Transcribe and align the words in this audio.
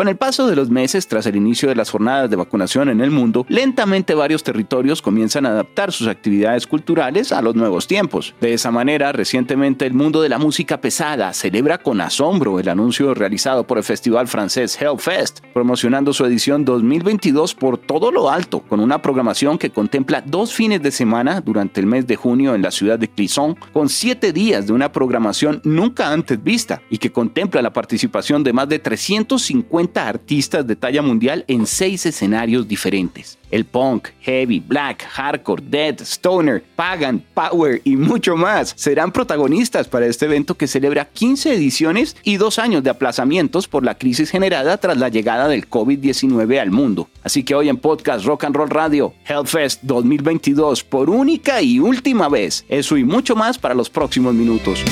Con 0.00 0.08
el 0.08 0.16
paso 0.16 0.46
de 0.46 0.56
los 0.56 0.70
meses 0.70 1.06
tras 1.08 1.26
el 1.26 1.36
inicio 1.36 1.68
de 1.68 1.74
las 1.74 1.90
jornadas 1.90 2.30
de 2.30 2.36
vacunación 2.36 2.88
en 2.88 3.02
el 3.02 3.10
mundo, 3.10 3.44
lentamente 3.50 4.14
varios 4.14 4.42
territorios 4.42 5.02
comienzan 5.02 5.44
a 5.44 5.50
adaptar 5.50 5.92
sus 5.92 6.08
actividades 6.08 6.66
culturales 6.66 7.32
a 7.32 7.42
los 7.42 7.54
nuevos 7.54 7.86
tiempos. 7.86 8.34
De 8.40 8.54
esa 8.54 8.70
manera, 8.70 9.12
recientemente 9.12 9.84
el 9.84 9.92
mundo 9.92 10.22
de 10.22 10.30
la 10.30 10.38
música 10.38 10.80
pesada 10.80 11.34
celebra 11.34 11.76
con 11.76 12.00
asombro 12.00 12.58
el 12.58 12.70
anuncio 12.70 13.12
realizado 13.12 13.66
por 13.66 13.76
el 13.76 13.84
festival 13.84 14.26
francés 14.26 14.80
Hellfest, 14.80 15.40
promocionando 15.52 16.14
su 16.14 16.24
edición 16.24 16.64
2022 16.64 17.54
por 17.54 17.76
todo 17.76 18.10
lo 18.10 18.30
alto, 18.30 18.60
con 18.60 18.80
una 18.80 19.02
programación 19.02 19.58
que 19.58 19.68
contempla 19.68 20.22
dos 20.24 20.54
fines 20.54 20.80
de 20.80 20.92
semana 20.92 21.42
durante 21.42 21.78
el 21.78 21.86
mes 21.86 22.06
de 22.06 22.16
junio 22.16 22.54
en 22.54 22.62
la 22.62 22.70
ciudad 22.70 22.98
de 22.98 23.08
Clisson, 23.08 23.54
con 23.74 23.90
siete 23.90 24.32
días 24.32 24.66
de 24.66 24.72
una 24.72 24.92
programación 24.92 25.60
nunca 25.62 26.10
antes 26.10 26.42
vista 26.42 26.80
y 26.88 26.96
que 26.96 27.12
contempla 27.12 27.60
la 27.60 27.74
participación 27.74 28.42
de 28.42 28.54
más 28.54 28.66
de 28.66 28.78
350 28.78 29.89
artistas 29.96 30.66
de 30.66 30.76
talla 30.76 31.02
mundial 31.02 31.44
en 31.48 31.66
seis 31.66 32.06
escenarios 32.06 32.66
diferentes. 32.68 33.38
El 33.50 33.64
punk, 33.64 34.08
heavy, 34.20 34.60
black, 34.60 35.04
hardcore, 35.08 35.62
dead, 35.66 36.00
stoner, 36.02 36.62
pagan, 36.76 37.22
power 37.34 37.80
y 37.84 37.96
mucho 37.96 38.36
más 38.36 38.72
serán 38.76 39.10
protagonistas 39.10 39.88
para 39.88 40.06
este 40.06 40.26
evento 40.26 40.54
que 40.54 40.68
celebra 40.68 41.06
15 41.06 41.54
ediciones 41.54 42.16
y 42.22 42.36
dos 42.36 42.58
años 42.58 42.84
de 42.84 42.90
aplazamientos 42.90 43.66
por 43.66 43.84
la 43.84 43.96
crisis 43.96 44.30
generada 44.30 44.76
tras 44.78 44.98
la 44.98 45.08
llegada 45.08 45.48
del 45.48 45.68
COVID-19 45.68 46.60
al 46.60 46.70
mundo. 46.70 47.08
Así 47.24 47.42
que 47.42 47.54
hoy 47.54 47.68
en 47.68 47.76
Podcast 47.76 48.24
Rock 48.24 48.44
and 48.44 48.54
Roll 48.54 48.70
Radio, 48.70 49.14
Hellfest 49.26 49.82
2022 49.82 50.84
por 50.84 51.10
única 51.10 51.60
y 51.60 51.80
última 51.80 52.28
vez. 52.28 52.64
Eso 52.68 52.96
y 52.96 53.04
mucho 53.04 53.34
más 53.34 53.58
para 53.58 53.74
los 53.74 53.90
próximos 53.90 54.34
minutos. 54.34 54.84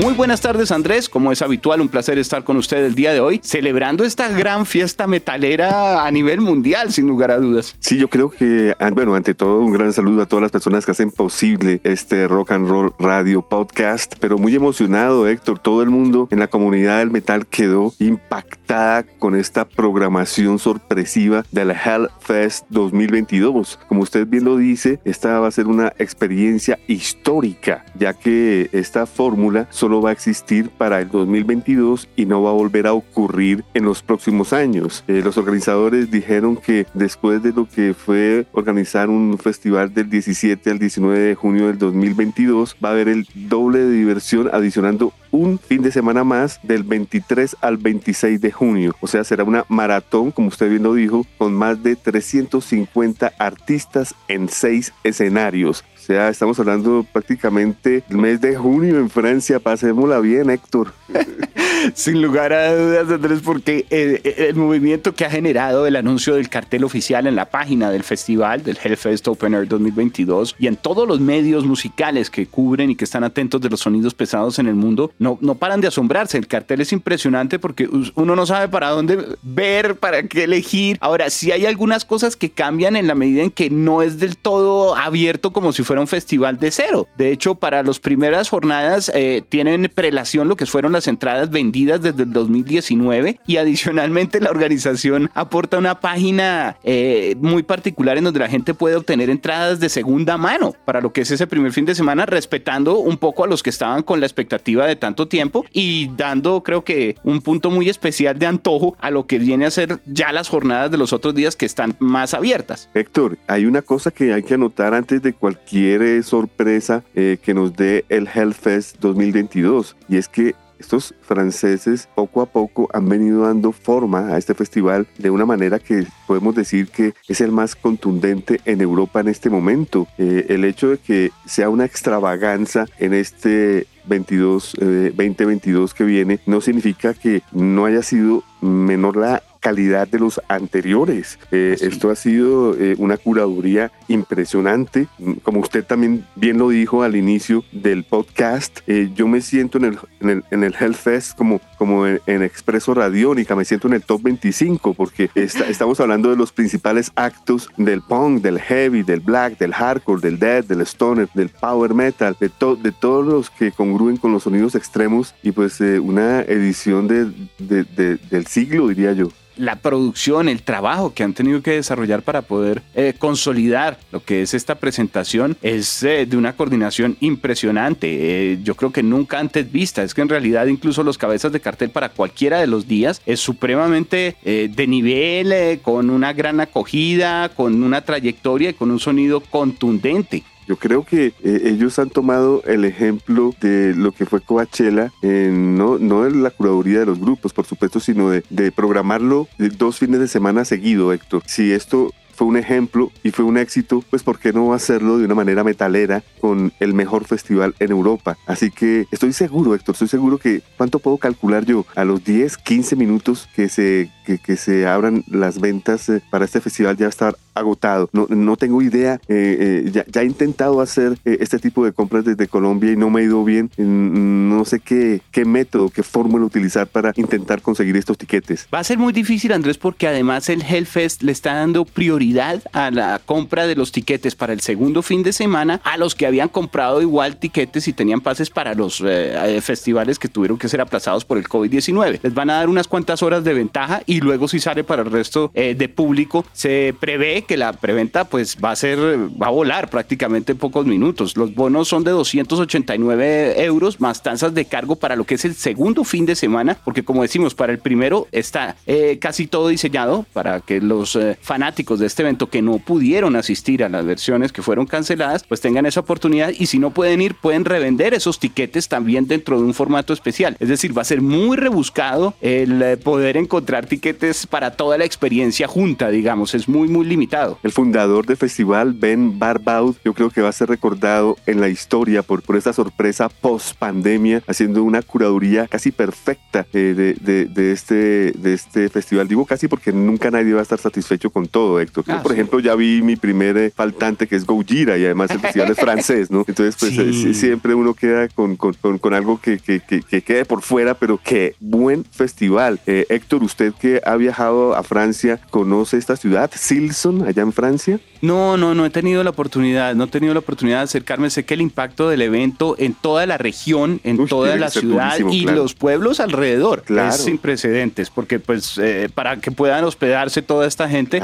Muy 0.00 0.14
buenas 0.14 0.40
tardes 0.40 0.72
Andrés, 0.72 1.06
como 1.10 1.32
es 1.32 1.42
habitual, 1.42 1.82
un 1.82 1.88
placer 1.88 2.18
estar 2.18 2.44
con 2.44 2.56
usted 2.56 2.82
el 2.82 2.94
día 2.94 3.12
de 3.12 3.20
hoy, 3.20 3.40
celebrando 3.44 4.04
esta 4.04 4.30
gran 4.30 4.64
fiesta 4.64 5.06
metalera 5.06 6.06
a 6.06 6.10
nivel 6.10 6.40
mundial, 6.40 6.90
sin 6.92 7.06
lugar 7.06 7.30
a 7.30 7.36
dudas. 7.36 7.76
Sí, 7.78 7.98
yo 7.98 8.08
creo 8.08 8.30
que, 8.30 8.74
ah, 8.80 8.90
bueno, 8.90 9.14
ante 9.14 9.34
todo 9.34 9.60
un 9.60 9.70
gran 9.70 9.92
saludo 9.92 10.22
a 10.22 10.26
todas 10.26 10.42
las 10.42 10.50
personas 10.50 10.86
que 10.86 10.92
hacen 10.92 11.10
posible 11.10 11.82
este 11.84 12.26
Rock 12.26 12.52
and 12.52 12.68
Roll 12.68 12.94
Radio 12.98 13.42
Podcast, 13.42 14.14
pero 14.18 14.38
muy 14.38 14.54
emocionado 14.54 15.28
Héctor, 15.28 15.58
todo 15.58 15.82
el 15.82 15.90
mundo 15.90 16.26
en 16.30 16.38
la 16.38 16.48
comunidad 16.48 17.00
del 17.00 17.10
metal 17.10 17.46
quedó 17.46 17.92
impactada 17.98 19.02
con 19.18 19.36
esta 19.36 19.66
programación 19.66 20.58
sorpresiva 20.58 21.44
de 21.50 21.66
la 21.66 21.74
Hellfest 21.74 22.64
2022. 22.70 23.78
Como 23.88 24.00
usted 24.00 24.26
bien 24.26 24.44
lo 24.44 24.56
dice, 24.56 25.00
esta 25.04 25.38
va 25.38 25.48
a 25.48 25.50
ser 25.50 25.66
una 25.66 25.92
experiencia 25.98 26.78
histórica, 26.86 27.84
ya 27.94 28.14
que 28.14 28.70
esta 28.72 29.04
fórmula 29.04 29.68
solo 29.82 30.00
va 30.00 30.10
a 30.10 30.12
existir 30.12 30.70
para 30.70 31.00
el 31.00 31.08
2022 31.08 32.08
y 32.14 32.24
no 32.24 32.40
va 32.40 32.50
a 32.50 32.52
volver 32.52 32.86
a 32.86 32.92
ocurrir 32.92 33.64
en 33.74 33.84
los 33.84 34.00
próximos 34.00 34.52
años. 34.52 35.02
Eh, 35.08 35.22
los 35.24 35.36
organizadores 35.38 36.08
dijeron 36.08 36.54
que 36.54 36.86
después 36.94 37.42
de 37.42 37.52
lo 37.52 37.66
que 37.66 37.92
fue 37.92 38.46
organizar 38.52 39.10
un 39.10 39.36
festival 39.38 39.92
del 39.92 40.08
17 40.08 40.70
al 40.70 40.78
19 40.78 41.18
de 41.18 41.34
junio 41.34 41.66
del 41.66 41.78
2022, 41.78 42.76
va 42.84 42.90
a 42.90 42.92
haber 42.92 43.08
el 43.08 43.26
doble 43.34 43.80
de 43.80 43.90
diversión 43.90 44.48
adicionando 44.52 45.12
un 45.32 45.58
fin 45.58 45.82
de 45.82 45.90
semana 45.90 46.22
más 46.22 46.60
del 46.62 46.84
23 46.84 47.56
al 47.60 47.78
26 47.78 48.40
de 48.40 48.52
junio. 48.52 48.94
O 49.00 49.08
sea, 49.08 49.24
será 49.24 49.42
una 49.42 49.64
maratón, 49.68 50.30
como 50.30 50.48
usted 50.48 50.70
bien 50.70 50.84
lo 50.84 50.94
dijo, 50.94 51.26
con 51.38 51.54
más 51.54 51.82
de 51.82 51.96
350 51.96 53.32
artistas 53.38 54.14
en 54.28 54.48
seis 54.48 54.92
escenarios. 55.02 55.84
O 55.96 56.04
sea, 56.04 56.28
estamos 56.28 56.58
hablando 56.58 57.06
prácticamente 57.12 58.04
el 58.10 58.18
mes 58.18 58.40
de 58.40 58.56
junio 58.56 58.98
en 58.98 59.08
Francia. 59.08 59.60
Pasémosla 59.60 60.20
bien, 60.20 60.50
Héctor. 60.50 60.92
Sin 61.94 62.22
lugar 62.22 62.52
a 62.52 62.74
dudas, 62.74 63.10
Andrés, 63.10 63.40
porque 63.44 63.86
el, 63.90 64.20
el, 64.24 64.54
movimiento 64.54 65.14
que 65.14 65.24
ha 65.24 65.30
generado 65.30 65.86
el 65.86 65.96
anuncio 65.96 66.34
del 66.34 66.48
cartel 66.48 66.84
oficial 66.84 67.26
en 67.26 67.34
la 67.34 67.50
página 67.50 67.90
del 67.90 68.04
festival, 68.04 68.62
del 68.62 68.78
Hellfest 68.82 69.26
Open 69.28 69.54
Air 69.54 69.68
2022, 69.68 70.56
y 70.58 70.68
en 70.68 70.76
todos 70.76 71.08
los 71.08 71.20
medios 71.20 71.64
musicales 71.64 72.30
que 72.30 72.46
cubren 72.46 72.90
y 72.90 72.96
que 72.96 73.04
están 73.04 73.24
atentos 73.24 73.60
de 73.60 73.70
los 73.70 73.80
sonidos 73.80 74.14
pesados 74.14 74.58
en 74.58 74.68
el 74.68 74.74
mundo, 74.74 75.12
no, 75.22 75.38
no 75.40 75.54
paran 75.54 75.80
de 75.80 75.88
asombrarse. 75.88 76.36
El 76.36 76.48
cartel 76.48 76.80
es 76.80 76.92
impresionante 76.92 77.58
porque 77.58 77.88
uno 78.14 78.36
no 78.36 78.44
sabe 78.44 78.68
para 78.68 78.90
dónde 78.90 79.36
ver, 79.42 79.96
para 79.96 80.24
qué 80.24 80.44
elegir. 80.44 80.98
Ahora, 81.00 81.30
sí 81.30 81.52
hay 81.52 81.64
algunas 81.64 82.04
cosas 82.04 82.36
que 82.36 82.50
cambian 82.50 82.96
en 82.96 83.06
la 83.06 83.14
medida 83.14 83.42
en 83.42 83.50
que 83.50 83.70
no 83.70 84.02
es 84.02 84.18
del 84.18 84.36
todo 84.36 84.96
abierto 84.96 85.52
como 85.52 85.72
si 85.72 85.84
fuera 85.84 86.00
un 86.00 86.08
festival 86.08 86.58
de 86.58 86.70
cero. 86.70 87.06
De 87.16 87.30
hecho, 87.30 87.54
para 87.54 87.82
las 87.82 88.00
primeras 88.00 88.48
jornadas 88.48 89.10
eh, 89.14 89.42
tienen 89.48 89.90
prelación 89.94 90.48
lo 90.48 90.56
que 90.56 90.66
fueron 90.66 90.92
las 90.92 91.06
entradas 91.06 91.50
vendidas 91.50 92.02
desde 92.02 92.24
el 92.24 92.32
2019 92.32 93.38
y 93.46 93.56
adicionalmente 93.58 94.40
la 94.40 94.50
organización 94.50 95.30
aporta 95.34 95.78
una 95.78 96.00
página 96.00 96.76
eh, 96.82 97.36
muy 97.38 97.62
particular 97.62 98.18
en 98.18 98.24
donde 98.24 98.40
la 98.40 98.48
gente 98.48 98.74
puede 98.74 98.96
obtener 98.96 99.30
entradas 99.30 99.78
de 99.78 99.88
segunda 99.88 100.36
mano 100.36 100.74
para 100.84 101.00
lo 101.00 101.12
que 101.12 101.20
es 101.20 101.30
ese 101.30 101.46
primer 101.46 101.72
fin 101.72 101.84
de 101.84 101.94
semana, 101.94 102.26
respetando 102.26 102.98
un 102.98 103.18
poco 103.18 103.44
a 103.44 103.46
los 103.46 103.62
que 103.62 103.70
estaban 103.70 104.02
con 104.02 104.18
la 104.18 104.26
expectativa 104.26 104.86
de 104.86 104.96
tanto 104.96 105.11
tiempo 105.14 105.64
y 105.72 106.10
dando 106.16 106.62
creo 106.62 106.84
que 106.84 107.16
un 107.24 107.40
punto 107.40 107.70
muy 107.70 107.88
especial 107.88 108.38
de 108.38 108.46
antojo 108.46 108.96
a 109.00 109.10
lo 109.10 109.26
que 109.26 109.38
viene 109.38 109.66
a 109.66 109.70
ser 109.70 110.00
ya 110.06 110.32
las 110.32 110.48
jornadas 110.48 110.90
de 110.90 110.98
los 110.98 111.12
otros 111.12 111.34
días 111.34 111.56
que 111.56 111.66
están 111.66 111.96
más 111.98 112.34
abiertas. 112.34 112.88
Héctor, 112.94 113.38
hay 113.46 113.66
una 113.66 113.82
cosa 113.82 114.10
que 114.10 114.32
hay 114.32 114.42
que 114.42 114.54
anotar 114.54 114.94
antes 114.94 115.22
de 115.22 115.32
cualquier 115.32 116.02
eh, 116.02 116.22
sorpresa 116.22 117.02
eh, 117.14 117.38
que 117.42 117.54
nos 117.54 117.74
dé 117.76 118.04
el 118.08 118.28
Hellfest 118.32 118.98
2022 119.00 119.96
y 120.08 120.16
es 120.16 120.28
que 120.28 120.54
estos 120.82 121.14
franceses 121.22 122.08
poco 122.14 122.42
a 122.42 122.46
poco 122.46 122.88
han 122.92 123.08
venido 123.08 123.42
dando 123.42 123.72
forma 123.72 124.28
a 124.28 124.38
este 124.38 124.54
festival 124.54 125.06
de 125.16 125.30
una 125.30 125.46
manera 125.46 125.78
que 125.78 126.06
podemos 126.26 126.54
decir 126.54 126.88
que 126.88 127.14
es 127.28 127.40
el 127.40 127.52
más 127.52 127.74
contundente 127.76 128.60
en 128.64 128.80
Europa 128.80 129.20
en 129.20 129.28
este 129.28 129.48
momento. 129.48 130.06
Eh, 130.18 130.46
el 130.48 130.64
hecho 130.64 130.90
de 130.90 130.98
que 130.98 131.30
sea 131.46 131.70
una 131.70 131.84
extravaganza 131.84 132.86
en 132.98 133.14
este 133.14 133.86
22, 134.06 134.74
2022 135.14 135.94
que 135.94 136.04
viene 136.04 136.40
no 136.46 136.60
significa 136.60 137.14
que 137.14 137.42
no 137.52 137.84
haya 137.84 138.02
sido 138.02 138.42
menor 138.60 139.16
la 139.16 139.42
calidad 139.62 140.08
de 140.08 140.18
los 140.18 140.40
anteriores. 140.48 141.38
Eh, 141.52 141.76
esto 141.80 142.10
ha 142.10 142.16
sido 142.16 142.74
eh, 142.74 142.96
una 142.98 143.16
curaduría 143.16 143.92
impresionante. 144.08 145.06
Como 145.44 145.60
usted 145.60 145.84
también 145.84 146.26
bien 146.34 146.58
lo 146.58 146.68
dijo 146.68 147.02
al 147.02 147.14
inicio 147.14 147.64
del 147.70 148.02
podcast, 148.02 148.80
eh, 148.88 149.10
yo 149.14 149.28
me 149.28 149.40
siento 149.40 149.78
en 149.78 149.84
el, 149.84 149.98
en 150.20 150.30
el, 150.30 150.44
en 150.50 150.64
el 150.64 150.74
Hellfest 150.78 151.38
como, 151.38 151.60
como 151.78 152.06
en, 152.06 152.42
Expreso 152.42 152.92
Radiónica, 152.92 153.54
me 153.54 153.64
siento 153.64 153.86
en 153.86 153.94
el 153.94 154.02
top 154.02 154.22
25 154.22 154.94
porque 154.94 155.30
estamos 155.36 156.00
hablando 156.00 156.28
de 156.30 156.36
los 156.36 156.50
principales 156.50 157.12
actos 157.14 157.70
del 157.76 158.02
punk, 158.02 158.42
del 158.42 158.58
heavy, 158.58 159.04
del 159.04 159.20
black, 159.20 159.58
del 159.58 159.72
hardcore, 159.72 160.20
del 160.20 160.40
death, 160.40 160.66
del 160.66 160.80
stoner, 160.80 161.28
del 161.34 161.50
power 161.50 161.94
metal, 161.94 162.36
de, 162.40 162.48
de 162.48 162.92
todos 162.92 163.24
los 163.24 163.48
que 163.48 163.70
congruen 163.70 164.16
con 164.16 164.32
los 164.32 164.42
sonidos 164.42 164.74
extremos 164.74 165.36
y 165.44 165.52
pues 165.52 165.78
una 165.80 166.40
edición 166.40 167.06
de, 167.06 167.30
del 167.58 168.46
siglo, 168.48 168.88
diría 168.88 169.12
yo 169.12 169.28
la 169.62 169.76
producción, 169.76 170.48
el 170.48 170.62
trabajo 170.62 171.14
que 171.14 171.22
han 171.22 171.34
tenido 171.34 171.62
que 171.62 171.70
desarrollar 171.70 172.22
para 172.22 172.42
poder 172.42 172.82
eh, 172.96 173.14
consolidar 173.16 173.96
lo 174.10 174.24
que 174.24 174.42
es 174.42 174.54
esta 174.54 174.74
presentación 174.74 175.56
es 175.62 176.02
eh, 176.02 176.26
de 176.26 176.36
una 176.36 176.54
coordinación 176.54 177.16
impresionante. 177.20 178.08
Eh, 178.10 178.58
yo 178.64 178.74
creo 178.74 178.92
que 178.92 179.04
nunca 179.04 179.38
antes 179.38 179.70
vista. 179.70 180.02
Es 180.02 180.14
que 180.14 180.22
en 180.22 180.28
realidad 180.28 180.66
incluso 180.66 181.04
los 181.04 181.16
cabezas 181.16 181.52
de 181.52 181.60
cartel 181.60 181.90
para 181.90 182.08
cualquiera 182.08 182.58
de 182.58 182.66
los 182.66 182.88
días 182.88 183.22
es 183.24 183.38
supremamente 183.38 184.36
de 184.42 184.86
nivel, 184.86 185.80
con 185.80 186.10
una 186.10 186.32
gran 186.32 186.60
acogida, 186.60 187.48
con 187.50 187.82
una 187.84 188.02
trayectoria 188.04 188.70
y 188.70 188.74
con 188.74 188.90
un 188.90 188.98
sonido 188.98 189.40
contundente. 189.40 190.42
Yo 190.66 190.76
creo 190.76 191.04
que 191.04 191.34
eh, 191.42 191.62
ellos 191.64 191.98
han 191.98 192.10
tomado 192.10 192.62
el 192.64 192.84
ejemplo 192.84 193.54
de 193.60 193.94
lo 193.94 194.12
que 194.12 194.26
fue 194.26 194.40
Coachella, 194.40 195.12
no, 195.22 195.98
no 195.98 196.24
de 196.24 196.30
la 196.30 196.50
curaduría 196.50 197.00
de 197.00 197.06
los 197.06 197.18
grupos, 197.18 197.52
por 197.52 197.66
supuesto, 197.66 198.00
sino 198.00 198.30
de, 198.30 198.42
programarlo 198.72 199.48
dos 199.76 199.98
fines 199.98 200.20
de 200.20 200.28
semana 200.28 200.64
seguido, 200.64 201.12
Héctor. 201.12 201.42
Si 201.46 201.72
esto 201.72 202.12
fue 202.34 202.46
un 202.46 202.56
ejemplo 202.56 203.12
y 203.22 203.30
fue 203.30 203.44
un 203.44 203.58
éxito, 203.58 204.02
pues 204.10 204.22
¿por 204.22 204.38
qué 204.38 204.52
no 204.52 204.72
hacerlo 204.72 205.18
de 205.18 205.24
una 205.24 205.34
manera 205.34 205.64
metalera 205.64 206.22
con 206.40 206.72
el 206.80 206.94
mejor 206.94 207.24
festival 207.24 207.74
en 207.78 207.90
Europa? 207.90 208.36
Así 208.46 208.70
que 208.70 209.06
estoy 209.10 209.32
seguro, 209.32 209.74
Héctor, 209.74 209.94
estoy 209.94 210.08
seguro 210.08 210.38
que 210.38 210.62
¿cuánto 210.76 210.98
puedo 210.98 211.18
calcular 211.18 211.64
yo? 211.64 211.86
A 211.94 212.04
los 212.04 212.24
10, 212.24 212.56
15 212.58 212.96
minutos 212.96 213.48
que 213.54 213.68
se, 213.68 214.10
que, 214.24 214.56
se 214.56 214.86
abran 214.86 215.24
las 215.28 215.60
ventas 215.60 216.08
eh, 216.08 216.22
para 216.30 216.44
este 216.44 216.60
festival 216.60 216.96
ya 216.96 217.08
estar 217.08 217.36
agotado. 217.54 218.08
No, 218.12 218.56
tengo 218.56 218.82
idea, 218.82 219.20
eh, 219.28 219.88
ya, 219.92 220.04
ya, 220.06 220.22
he 220.22 220.26
intentado 220.26 220.80
hacer 220.80 221.18
este 221.24 221.58
tipo 221.58 221.84
de 221.84 221.92
compras 221.92 222.24
desde 222.24 222.48
Colombia 222.48 222.92
y 222.92 222.96
no 222.96 223.10
me 223.10 223.20
ha 223.20 223.24
ido 223.24 223.44
bien. 223.44 223.70
No 223.76 224.64
sé 224.64 224.80
qué, 224.80 225.20
qué 225.30 225.44
método, 225.44 225.90
qué 225.90 226.02
fórmula 226.02 226.44
utilizar 226.44 226.86
para 226.86 227.12
intentar 227.16 227.62
conseguir 227.62 227.96
estos 227.96 228.18
tiquetes. 228.18 228.68
Va 228.72 228.80
a 228.80 228.84
ser 228.84 228.98
muy 228.98 229.12
difícil, 229.12 229.52
Andrés, 229.52 229.78
porque 229.78 230.06
además 230.06 230.48
el 230.48 230.62
Hellfest 230.62 231.22
le 231.22 231.32
está 231.32 231.54
dando 231.54 231.84
prioridad 231.84 232.62
a 232.72 232.90
la 232.90 233.20
compra 233.24 233.66
de 233.66 233.76
los 233.76 233.92
tiquetes 233.92 234.34
para 234.34 234.52
el 234.52 234.60
segundo 234.60 235.02
fin 235.02 235.22
de 235.22 235.32
semana 235.32 235.80
a 235.84 235.96
los 235.96 236.14
que 236.14 236.26
habían 236.26 236.48
comprado 236.48 237.00
igual 237.02 237.36
tiquetes 237.36 237.88
y 237.88 237.92
tenían 237.92 238.20
pases 238.20 238.50
para 238.50 238.74
los 238.74 239.00
eh, 239.00 239.56
eh, 239.56 239.60
festivales 239.60 240.18
que 240.18 240.28
tuvieron 240.28 240.58
que 240.58 240.68
ser 240.68 240.80
aplazados 240.80 241.24
por 241.24 241.38
el 241.38 241.44
COVID-19. 241.44 242.20
Les 242.22 242.34
van 242.34 242.50
a 242.50 242.54
dar 242.54 242.68
unas 242.68 242.88
cuantas 242.88 243.22
horas 243.22 243.44
de 243.44 243.54
ventaja 243.54 244.02
y 244.06 244.20
luego 244.20 244.48
si 244.48 244.60
sale 244.60 244.84
para 244.84 245.02
el 245.02 245.10
resto 245.10 245.50
eh, 245.54 245.74
de 245.74 245.88
público, 245.88 246.44
se 246.52 246.94
prevé 246.98 247.41
que 247.42 247.56
la 247.56 247.72
preventa 247.72 248.24
pues 248.24 248.56
va 248.62 248.70
a 248.70 248.76
ser, 248.76 248.98
va 248.98 249.48
a 249.48 249.50
volar 249.50 249.90
prácticamente 249.90 250.52
en 250.52 250.58
pocos 250.58 250.86
minutos. 250.86 251.36
Los 251.36 251.54
bonos 251.54 251.88
son 251.88 252.04
de 252.04 252.10
289 252.10 253.64
euros 253.64 254.00
más 254.00 254.22
tasas 254.22 254.54
de 254.54 254.64
cargo 254.64 254.96
para 254.96 255.16
lo 255.16 255.24
que 255.24 255.34
es 255.34 255.44
el 255.44 255.54
segundo 255.54 256.04
fin 256.04 256.26
de 256.26 256.34
semana, 256.34 256.76
porque 256.84 257.04
como 257.04 257.22
decimos, 257.22 257.54
para 257.54 257.72
el 257.72 257.78
primero 257.78 258.28
está 258.32 258.76
casi 259.20 259.46
todo 259.46 259.68
diseñado 259.68 260.26
para 260.32 260.60
que 260.60 260.80
los 260.80 261.18
fanáticos 261.40 261.98
de 261.98 262.06
este 262.06 262.22
evento 262.22 262.48
que 262.48 262.62
no 262.62 262.78
pudieron 262.78 263.36
asistir 263.36 263.84
a 263.84 263.88
las 263.88 264.04
versiones 264.04 264.52
que 264.52 264.62
fueron 264.62 264.86
canceladas, 264.86 265.44
pues 265.44 265.60
tengan 265.60 265.86
esa 265.86 266.00
oportunidad 266.00 266.50
y 266.56 266.66
si 266.66 266.78
no 266.78 266.90
pueden 266.90 267.20
ir, 267.20 267.34
pueden 267.34 267.64
revender 267.64 268.14
esos 268.14 268.38
tiquetes 268.38 268.88
también 268.88 269.26
dentro 269.26 269.58
de 269.58 269.64
un 269.64 269.74
formato 269.74 270.12
especial. 270.12 270.56
Es 270.60 270.68
decir, 270.68 270.96
va 270.96 271.02
a 271.02 271.06
ser 271.06 271.20
muy 271.20 271.56
rebuscado 271.56 272.34
el 272.40 272.82
eh, 272.82 272.96
poder 272.96 273.36
encontrar 273.36 273.86
tiquetes 273.86 274.46
para 274.46 274.72
toda 274.72 274.98
la 274.98 275.04
experiencia 275.04 275.66
junta, 275.66 276.10
digamos, 276.10 276.54
es 276.54 276.68
muy, 276.68 276.88
muy 276.88 277.06
limitado. 277.06 277.31
El 277.62 277.72
fundador 277.72 278.26
del 278.26 278.36
festival, 278.36 278.92
Ben 278.92 279.38
Barbaud, 279.38 279.96
yo 280.04 280.12
creo 280.12 280.28
que 280.28 280.42
va 280.42 280.50
a 280.50 280.52
ser 280.52 280.68
recordado 280.68 281.38
en 281.46 281.62
la 281.62 281.68
historia 281.70 282.22
por, 282.22 282.42
por 282.42 282.56
esta 282.56 282.74
sorpresa 282.74 283.30
post 283.30 283.74
pandemia, 283.78 284.42
haciendo 284.46 284.82
una 284.82 285.00
curaduría 285.00 285.66
casi 285.66 285.92
perfecta 285.92 286.66
eh, 286.74 287.16
de, 287.18 287.46
de, 287.46 287.72
este, 287.72 288.32
de 288.32 288.52
este 288.52 288.90
festival. 288.90 289.28
Digo 289.28 289.46
casi 289.46 289.66
porque 289.66 289.92
nunca 289.92 290.30
nadie 290.30 290.52
va 290.52 290.60
a 290.60 290.62
estar 290.62 290.78
satisfecho 290.78 291.30
con 291.30 291.48
todo, 291.48 291.80
Héctor. 291.80 292.04
Yo, 292.04 292.14
ah, 292.14 292.22
por 292.22 292.32
ejemplo, 292.32 292.60
ya 292.60 292.74
vi 292.74 293.00
mi 293.00 293.16
primer 293.16 293.56
eh, 293.56 293.72
faltante 293.74 294.26
que 294.26 294.36
es 294.36 294.44
Gojira 294.44 294.98
y 294.98 295.04
además 295.06 295.30
el 295.30 295.40
festival 295.40 295.70
es 295.70 295.78
francés, 295.78 296.30
¿no? 296.30 296.44
Entonces, 296.46 296.76
pues 296.78 296.98
eh, 296.98 297.32
siempre 297.32 297.74
uno 297.74 297.94
queda 297.94 298.28
con, 298.28 298.56
con, 298.56 298.74
con, 298.74 299.14
algo 299.14 299.40
que, 299.40 299.58
que, 299.58 299.80
que, 299.80 300.22
quede 300.22 300.44
por 300.44 300.60
fuera, 300.60 300.94
pero 300.94 301.18
qué 301.22 301.54
buen 301.60 302.04
festival. 302.04 302.80
Eh, 302.86 303.06
Héctor, 303.08 303.42
usted 303.42 303.72
que 303.72 304.02
ha 304.04 304.16
viajado 304.16 304.74
a 304.74 304.82
Francia, 304.82 305.40
¿conoce 305.50 305.96
esta 305.96 306.16
ciudad? 306.16 306.50
Silson, 306.54 307.21
allá 307.26 307.42
en 307.42 307.52
Francia. 307.52 308.00
No, 308.20 308.56
no, 308.56 308.74
no 308.74 308.86
he 308.86 308.90
tenido 308.90 309.24
la 309.24 309.30
oportunidad, 309.30 309.94
no 309.94 310.04
he 310.04 310.08
tenido 310.08 310.32
la 310.32 310.40
oportunidad 310.40 310.78
de 310.78 310.84
acercarme. 310.84 311.30
Sé 311.30 311.44
que 311.44 311.54
el 311.54 311.60
impacto 311.60 312.08
del 312.08 312.22
evento 312.22 312.76
en 312.78 312.94
toda 312.94 313.26
la 313.26 313.38
región, 313.38 314.00
en 314.04 314.26
toda 314.26 314.56
la 314.56 314.70
ciudad 314.70 315.18
y 315.30 315.46
los 315.46 315.74
pueblos 315.74 316.20
alrededor 316.20 316.84
es 316.88 317.16
sin 317.16 317.38
precedentes, 317.38 318.10
porque 318.10 318.38
pues 318.38 318.80
para 319.14 319.36
que 319.38 319.50
puedan 319.50 319.84
hospedarse 319.84 320.42
toda 320.42 320.66
esta 320.66 320.88
gente, 320.88 321.22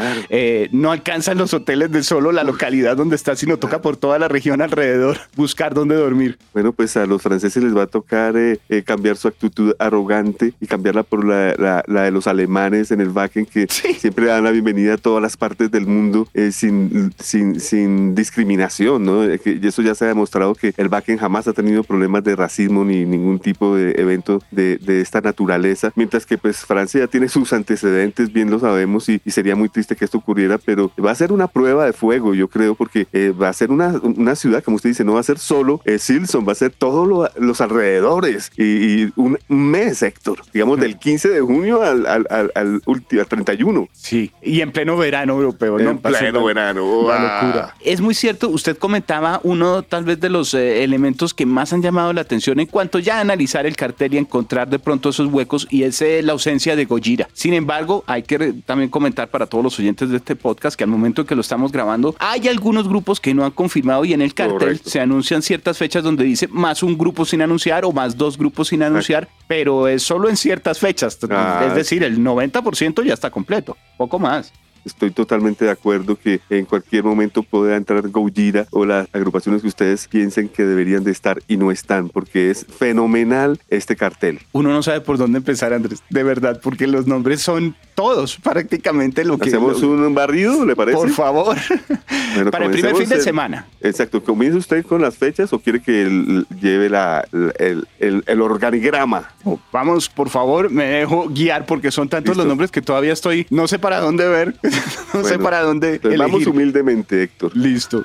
no 0.72 0.90
alcanzan 0.90 1.38
los 1.38 1.54
hoteles 1.54 1.90
de 1.92 2.02
solo 2.02 2.32
la 2.32 2.44
localidad 2.44 2.96
donde 2.96 3.16
está, 3.16 3.36
sino 3.36 3.58
toca 3.58 3.80
por 3.80 3.96
toda 3.96 4.18
la 4.18 4.28
región 4.28 4.60
alrededor 4.60 5.18
buscar 5.36 5.74
dónde 5.74 5.94
dormir. 5.94 6.38
Bueno, 6.52 6.72
pues 6.72 6.96
a 6.96 7.06
los 7.06 7.22
franceses 7.22 7.62
les 7.62 7.76
va 7.76 7.84
a 7.84 7.86
tocar 7.86 8.36
eh, 8.36 8.58
eh, 8.68 8.82
cambiar 8.82 9.16
su 9.16 9.28
actitud 9.28 9.74
arrogante 9.78 10.54
y 10.60 10.66
cambiarla 10.66 11.02
por 11.02 11.24
la, 11.24 11.82
de 11.86 12.10
los 12.10 12.26
alemanes 12.26 12.90
en 12.90 13.00
el 13.00 13.08
Wacken, 13.10 13.46
que 13.46 13.66
siempre 13.68 14.26
dan 14.26 14.44
la 14.44 14.50
bienvenida 14.50 14.94
a 14.94 14.96
todas 14.98 15.22
las 15.22 15.36
partes 15.36 15.70
del 15.70 15.86
mundo 15.88 16.28
eh, 16.34 16.52
sin, 16.52 17.12
sin, 17.18 17.60
sin, 17.60 18.14
discriminación, 18.14 19.04
¿no? 19.04 19.24
y 19.24 19.60
eso 19.62 19.82
ya 19.82 19.94
se 19.94 20.04
ha 20.04 20.08
demostrado 20.08 20.54
que 20.54 20.72
el 20.76 20.88
Wacken 20.88 21.18
jamás 21.18 21.48
ha 21.48 21.52
tenido 21.52 21.82
problemas 21.82 22.24
de 22.24 22.36
racismo 22.36 22.84
ni 22.84 23.04
ningún 23.04 23.38
tipo 23.38 23.74
de 23.74 23.92
evento 23.92 24.42
de, 24.50 24.76
de 24.78 25.00
esta 25.00 25.20
naturaleza, 25.20 25.92
mientras 25.96 26.26
que 26.26 26.38
pues 26.38 26.58
Francia 26.58 27.00
ya 27.00 27.06
tiene 27.06 27.28
sus 27.28 27.52
antecedentes, 27.52 28.32
bien 28.32 28.50
lo 28.50 28.58
sabemos, 28.58 29.08
y, 29.08 29.20
y 29.24 29.30
sería 29.30 29.56
muy 29.56 29.68
triste 29.68 29.96
que 29.96 30.04
esto 30.04 30.18
ocurriera, 30.18 30.58
pero 30.58 30.90
va 31.04 31.10
a 31.10 31.14
ser 31.14 31.32
una 31.32 31.48
prueba 31.48 31.86
de 31.86 31.92
fuego, 31.92 32.34
yo 32.34 32.48
creo, 32.48 32.74
porque 32.74 33.06
eh, 33.12 33.30
va 33.30 33.48
a 33.48 33.52
ser 33.52 33.70
una, 33.70 33.88
una, 34.02 34.34
ciudad, 34.34 34.62
como 34.62 34.76
usted 34.76 34.90
dice, 34.90 35.04
no 35.04 35.14
va 35.14 35.20
a 35.20 35.24
ser 35.24 35.38
solo 35.38 35.80
eh, 35.84 35.98
Silson, 35.98 36.46
va 36.46 36.52
a 36.52 36.54
ser 36.54 36.72
todos 36.72 37.30
los 37.38 37.60
alrededores 37.60 38.50
y, 38.56 39.10
un 39.16 39.38
mes, 39.48 40.02
Héctor, 40.02 40.40
digamos 40.52 40.80
del 40.80 40.98
15 40.98 41.28
de 41.28 41.40
junio 41.40 41.82
al, 41.82 42.06
al, 42.06 42.26
al, 42.30 42.52
al, 42.54 42.82
31. 43.28 43.88
Sí, 43.92 44.32
y 44.42 44.60
en 44.60 44.72
pleno 44.72 44.96
verano 44.96 45.34
europeo, 45.34 45.77
¿no? 45.84 45.90
En 45.90 45.98
pleno 45.98 46.44
verano, 46.44 46.84
una 46.84 47.42
locura. 47.42 47.74
Es 47.80 48.00
muy 48.00 48.14
cierto, 48.14 48.48
usted 48.48 48.76
comentaba 48.76 49.40
uno 49.42 49.82
tal 49.82 50.04
vez 50.04 50.20
de 50.20 50.28
los 50.28 50.54
eh, 50.54 50.84
elementos 50.84 51.34
que 51.34 51.46
más 51.46 51.72
han 51.72 51.82
llamado 51.82 52.12
la 52.12 52.20
atención 52.20 52.60
en 52.60 52.66
cuanto 52.66 52.98
ya 52.98 53.18
a 53.18 53.20
analizar 53.20 53.66
el 53.66 53.76
cartel 53.76 54.14
y 54.14 54.18
encontrar 54.18 54.68
de 54.68 54.78
pronto 54.78 55.10
esos 55.10 55.26
huecos 55.32 55.66
y 55.70 55.82
es 55.82 55.98
la 56.22 56.32
ausencia 56.32 56.76
de 56.76 56.84
Gojira. 56.84 57.28
Sin 57.32 57.54
embargo, 57.54 58.04
hay 58.06 58.22
que 58.22 58.54
también 58.64 58.90
comentar 58.90 59.28
para 59.28 59.46
todos 59.46 59.64
los 59.64 59.78
oyentes 59.78 60.10
de 60.10 60.18
este 60.18 60.36
podcast 60.36 60.76
que 60.76 60.84
al 60.84 60.90
momento 60.90 61.22
en 61.22 61.26
que 61.26 61.34
lo 61.34 61.40
estamos 61.40 61.72
grabando, 61.72 62.14
hay 62.18 62.48
algunos 62.48 62.88
grupos 62.88 63.20
que 63.20 63.34
no 63.34 63.44
han 63.44 63.50
confirmado 63.50 64.04
y 64.04 64.12
en 64.12 64.22
el 64.22 64.34
cartel 64.34 64.80
se 64.84 65.00
anuncian 65.00 65.42
ciertas 65.42 65.76
fechas 65.78 66.02
donde 66.02 66.24
dice 66.24 66.48
más 66.48 66.82
un 66.82 66.96
grupo 66.96 67.24
sin 67.24 67.42
anunciar 67.42 67.84
o 67.84 67.92
más 67.92 68.16
dos 68.16 68.38
grupos 68.38 68.68
sin 68.68 68.82
anunciar, 68.82 69.28
pero 69.46 69.88
es 69.88 70.02
solo 70.02 70.28
en 70.28 70.36
ciertas 70.36 70.78
fechas. 70.78 71.18
Ah. 71.30 71.64
Es 71.66 71.74
decir, 71.74 72.02
el 72.02 72.18
90% 72.18 73.04
ya 73.04 73.14
está 73.14 73.30
completo, 73.30 73.76
poco 73.96 74.18
más 74.18 74.52
estoy 74.88 75.10
totalmente 75.10 75.64
de 75.64 75.70
acuerdo 75.70 76.16
que 76.16 76.40
en 76.50 76.64
cualquier 76.64 77.04
momento 77.04 77.42
pueda 77.42 77.76
entrar 77.76 78.08
Gojira 78.08 78.66
o 78.70 78.84
las 78.84 79.06
agrupaciones 79.12 79.62
que 79.62 79.68
ustedes 79.68 80.08
piensen 80.08 80.48
que 80.48 80.64
deberían 80.64 81.04
de 81.04 81.12
estar 81.12 81.40
y 81.46 81.56
no 81.56 81.70
están, 81.70 82.08
porque 82.08 82.50
es 82.50 82.66
fenomenal 82.66 83.60
este 83.68 83.96
cartel. 83.96 84.40
Uno 84.52 84.70
no 84.70 84.82
sabe 84.82 85.00
por 85.00 85.18
dónde 85.18 85.38
empezar, 85.38 85.72
Andrés, 85.72 86.02
de 86.10 86.22
verdad, 86.22 86.60
porque 86.62 86.86
los 86.86 87.06
nombres 87.06 87.40
son 87.40 87.76
todos 87.98 88.36
prácticamente 88.36 89.24
lo 89.24 89.38
que... 89.38 89.48
¿Hacemos 89.48 89.82
un 89.82 90.14
barrido, 90.14 90.64
le 90.64 90.76
parece? 90.76 90.96
Por 90.96 91.10
favor. 91.10 91.56
Para 92.52 92.66
el 92.66 92.70
primer 92.70 92.94
fin 92.94 93.08
de 93.08 93.20
semana. 93.20 93.66
Exacto. 93.80 94.22
¿Comienza 94.22 94.56
usted 94.56 94.86
con 94.86 95.02
las 95.02 95.16
fechas 95.16 95.52
o 95.52 95.58
quiere 95.58 95.82
que 95.82 96.44
lleve 96.60 96.90
la, 96.90 97.26
el, 97.58 97.88
el, 97.98 98.40
organigrama? 98.40 99.32
vamos, 99.72 100.08
por 100.08 100.28
favor, 100.28 100.70
me 100.70 100.84
dejo 100.84 101.28
guiar 101.28 101.66
porque 101.66 101.90
son 101.90 102.08
tantos 102.08 102.36
los 102.36 102.46
nombres 102.46 102.70
que 102.70 102.82
todavía 102.82 103.12
estoy... 103.12 103.48
No 103.50 103.66
sé 103.66 103.80
para 103.80 103.98
dónde 103.98 104.28
ver. 104.28 104.54
no 105.12 105.24
sé 105.24 105.40
para 105.40 105.62
dónde 105.62 106.00
Vamos 106.16 106.46
humildemente, 106.46 107.24
Héctor. 107.24 107.56
Listo. 107.56 108.04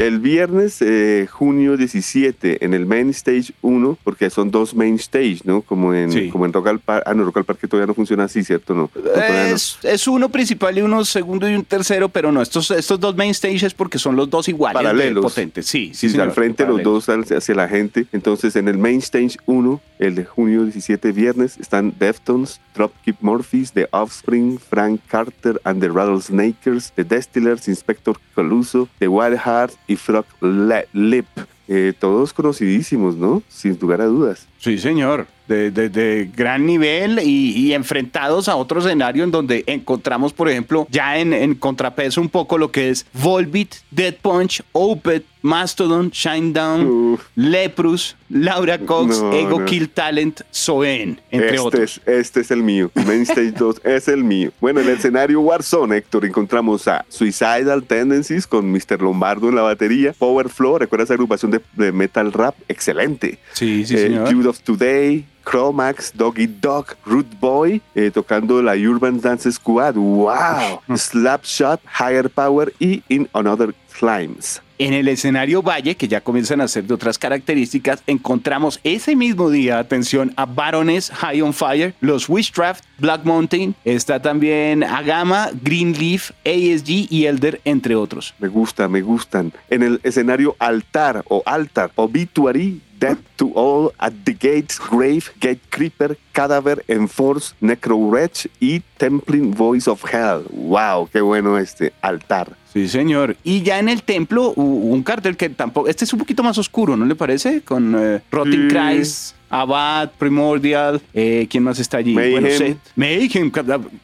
El 0.00 0.18
viernes, 0.18 0.80
eh, 0.80 1.28
junio 1.30 1.76
17, 1.76 2.64
en 2.64 2.72
el 2.72 2.86
Main 2.86 3.10
Stage 3.10 3.52
1, 3.60 3.98
porque 4.02 4.30
son 4.30 4.50
dos 4.50 4.74
Main 4.74 4.94
Stage, 4.94 5.40
¿no? 5.44 5.60
Como 5.60 5.92
en, 5.92 6.30
como 6.30 6.46
en 6.46 6.54
Rock 6.54 6.68
al 6.68 6.78
Parque. 6.78 7.04
Ah, 7.06 7.12
no, 7.12 7.22
Rock 7.22 7.36
al 7.36 7.44
Parque 7.44 7.68
todavía 7.68 7.86
no 7.86 7.92
funciona 7.92 8.24
así, 8.24 8.42
¿cierto? 8.42 8.72
No, 8.72 8.90
es, 9.82 10.08
uno 10.08 10.30
principal 10.30 10.78
y 10.78 10.80
uno 10.80 11.04
segundo 11.04 11.46
y 11.50 11.54
un 11.54 11.66
tercero, 11.66 12.08
pero 12.08 12.32
no, 12.32 12.40
estos, 12.40 12.70
estos 12.70 12.98
dos 12.98 13.14
Main 13.14 13.34
Stages 13.34 13.74
porque 13.74 13.98
son 13.98 14.16
los 14.16 14.30
dos 14.30 14.48
iguales. 14.48 14.82
Paralelos. 14.82 15.22
Potentes, 15.22 15.66
sí. 15.66 15.92
Sí, 15.92 16.18
al 16.18 16.32
frente 16.32 16.64
los 16.64 16.82
dos 16.82 17.06
hacia 17.10 17.54
la 17.54 17.68
gente. 17.68 18.06
Entonces, 18.12 18.56
en 18.56 18.68
el 18.68 18.78
Main 18.78 19.00
Stage 19.00 19.36
1, 19.44 19.82
el 19.98 20.14
de 20.14 20.24
junio 20.24 20.64
17, 20.64 21.12
viernes, 21.12 21.58
están 21.58 21.92
Deftones, 21.98 22.58
Dropkick 22.74 23.16
Murphys, 23.20 23.72
The 23.72 23.86
Offspring, 23.92 24.58
Frank 24.58 25.02
Carter 25.08 25.60
and 25.64 25.82
the 25.82 25.88
Rattlesnakers, 25.88 26.90
The 26.92 27.04
Destillers, 27.04 27.68
Inspector 27.68 28.14
Coluso, 28.34 28.88
The 28.98 29.08
Wild 29.08 29.36
Heart 29.36 29.74
y 29.90 29.96
Frog 29.96 30.24
Lip. 30.92 31.26
Eh, 31.66 31.92
todos 31.98 32.32
conocidísimos, 32.32 33.16
¿no? 33.16 33.42
Sin 33.48 33.76
lugar 33.80 34.00
a 34.00 34.06
dudas. 34.06 34.46
Sí, 34.60 34.78
señor. 34.78 35.26
De, 35.48 35.72
de, 35.72 36.30
gran 36.32 36.64
nivel 36.64 37.18
y, 37.24 37.72
enfrentados 37.72 38.48
a 38.48 38.54
otro 38.54 38.78
escenario 38.78 39.24
en 39.24 39.32
donde 39.32 39.64
encontramos, 39.66 40.32
por 40.32 40.48
ejemplo, 40.48 40.86
ya 40.92 41.18
en, 41.18 41.32
en 41.32 41.56
contrapeso 41.56 42.20
un 42.20 42.28
poco 42.28 42.56
lo 42.56 42.70
que 42.70 42.90
es 42.90 43.04
Volbeat, 43.14 43.74
Dead 43.90 44.14
Punch, 44.14 44.62
Opeth, 44.70 45.24
Mastodon, 45.42 46.10
Shinedown, 46.10 47.18
Leprus, 47.34 48.16
Laura 48.28 48.78
Cox, 48.78 49.22
Ego 49.32 49.64
Kill 49.64 49.88
Talent, 49.88 50.42
Soen, 50.50 51.20
entre 51.30 51.56
este 51.56 51.60
otros. 51.60 52.00
Es, 52.04 52.14
este 52.18 52.40
es 52.40 52.50
el 52.50 52.62
mío. 52.62 52.90
Main 52.94 53.22
Stage 53.22 53.52
2 53.52 53.80
es 53.84 54.08
el 54.08 54.22
mío. 54.22 54.52
Bueno, 54.60 54.80
en 54.80 54.88
el 54.88 54.94
escenario 54.94 55.40
Warzone, 55.40 55.96
Héctor, 55.96 56.26
encontramos 56.26 56.86
a 56.88 57.04
Suicidal 57.08 57.84
Tendencies 57.84 58.46
con 58.46 58.70
Mr. 58.70 59.00
Lombardo 59.00 59.48
en 59.48 59.56
la 59.56 59.62
batería, 59.62 60.14
Power 60.18 60.48
Flow, 60.48 60.78
recuerda 60.78 61.04
esa 61.04 61.14
agrupación 61.14 61.60
de, 61.72 61.92
metal 61.92 62.32
rap, 62.32 62.54
excelente. 62.68 63.38
Sí, 63.52 63.86
sí, 63.86 63.96
eh, 63.96 64.24
Jude 64.30 64.49
of 64.50 64.62
Today, 64.64 65.24
Chromax, 65.44 66.12
Doggy 66.12 66.46
Dog, 66.46 66.96
Root 67.06 67.38
Boy, 67.40 67.80
eh, 67.94 68.10
tocando 68.10 68.60
la 68.60 68.74
Urban 68.74 69.20
Dance 69.20 69.50
Squad. 69.52 69.94
¡Wow! 69.94 70.82
Slapshot, 70.96 71.80
Higher 71.86 72.28
Power 72.28 72.72
y 72.80 73.02
In 73.08 73.28
Another 73.32 73.72
En 74.78 74.94
el 74.94 75.08
escenario 75.08 75.62
Valle, 75.62 75.94
que 75.94 76.08
ya 76.08 76.22
comienzan 76.22 76.62
a 76.62 76.68
ser 76.68 76.84
de 76.84 76.94
otras 76.94 77.18
características, 77.18 78.02
encontramos 78.06 78.80
ese 78.82 79.14
mismo 79.14 79.50
día, 79.50 79.78
atención, 79.78 80.32
a 80.36 80.46
Baroness 80.46 81.10
High 81.10 81.42
on 81.42 81.52
Fire, 81.52 81.94
los 82.00 82.26
Witchcraft, 82.26 82.82
Black 82.98 83.24
Mountain, 83.24 83.74
está 83.84 84.22
también 84.22 84.82
Agama, 84.82 85.50
Greenleaf, 85.62 86.30
ASG 86.46 87.08
y 87.10 87.26
Elder, 87.26 87.60
entre 87.66 87.94
otros. 87.94 88.32
Me 88.38 88.48
gusta, 88.48 88.88
me 88.88 89.02
gustan. 89.02 89.52
En 89.68 89.82
el 89.82 90.00
escenario 90.02 90.56
Altar 90.58 91.22
o 91.28 91.42
Altar, 91.44 91.90
Obituary, 91.96 92.80
Death 92.98 93.18
to 93.36 93.52
All, 93.54 93.92
At 93.98 94.12
the 94.24 94.32
Gates, 94.32 94.78
Grave, 94.78 95.24
Gate 95.40 95.60
Creeper, 95.68 96.18
Cadaver, 96.32 96.84
Enforce, 96.88 97.54
Necro 97.60 97.96
Wretch 97.96 98.46
y 98.60 98.80
Templing 98.96 99.52
Voice 99.54 99.90
of 99.90 100.04
Hell. 100.04 100.46
¡Wow! 100.50 101.08
¡Qué 101.12 101.20
bueno 101.20 101.58
este 101.58 101.92
altar! 102.00 102.59
Sí, 102.72 102.86
señor. 102.88 103.36
Y 103.42 103.62
ya 103.62 103.78
en 103.80 103.88
el 103.88 104.02
templo 104.02 104.52
hubo 104.54 104.86
un 104.92 105.02
cartel 105.02 105.36
que 105.36 105.48
tampoco. 105.48 105.88
Este 105.88 106.04
es 106.04 106.12
un 106.12 106.18
poquito 106.20 106.42
más 106.42 106.56
oscuro, 106.58 106.96
¿no 106.96 107.04
le 107.04 107.14
parece? 107.16 107.62
Con 107.62 107.94
eh, 107.98 108.20
Rotting 108.30 108.68
Sí. 108.70 108.76
Christ, 108.76 109.34
Abad, 109.48 110.10
Primordial. 110.18 111.00
eh, 111.12 111.48
¿Quién 111.50 111.64
más 111.64 111.80
está 111.80 111.96
allí? 111.96 112.14
Mayhem. 112.14 112.30
Bueno, 112.40 112.48
Seth. 112.56 112.78
Mayhem, 112.94 113.50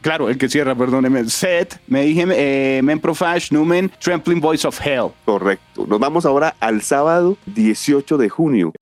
claro, 0.00 0.28
el 0.28 0.36
que 0.36 0.48
cierra, 0.48 0.74
perdóneme. 0.74 1.28
Seth, 1.30 1.76
Mayhem, 1.86 2.30
eh, 2.32 2.80
Memprofash, 2.82 3.52
Numen, 3.52 3.90
Trampling 4.00 4.40
Voice 4.40 4.66
of 4.66 4.80
Hell. 4.84 5.10
Correcto. 5.24 5.86
Nos 5.86 6.00
vamos 6.00 6.26
ahora 6.26 6.56
al 6.58 6.82
sábado 6.82 7.36
18 7.46 8.18
de 8.18 8.28
junio. 8.28 8.72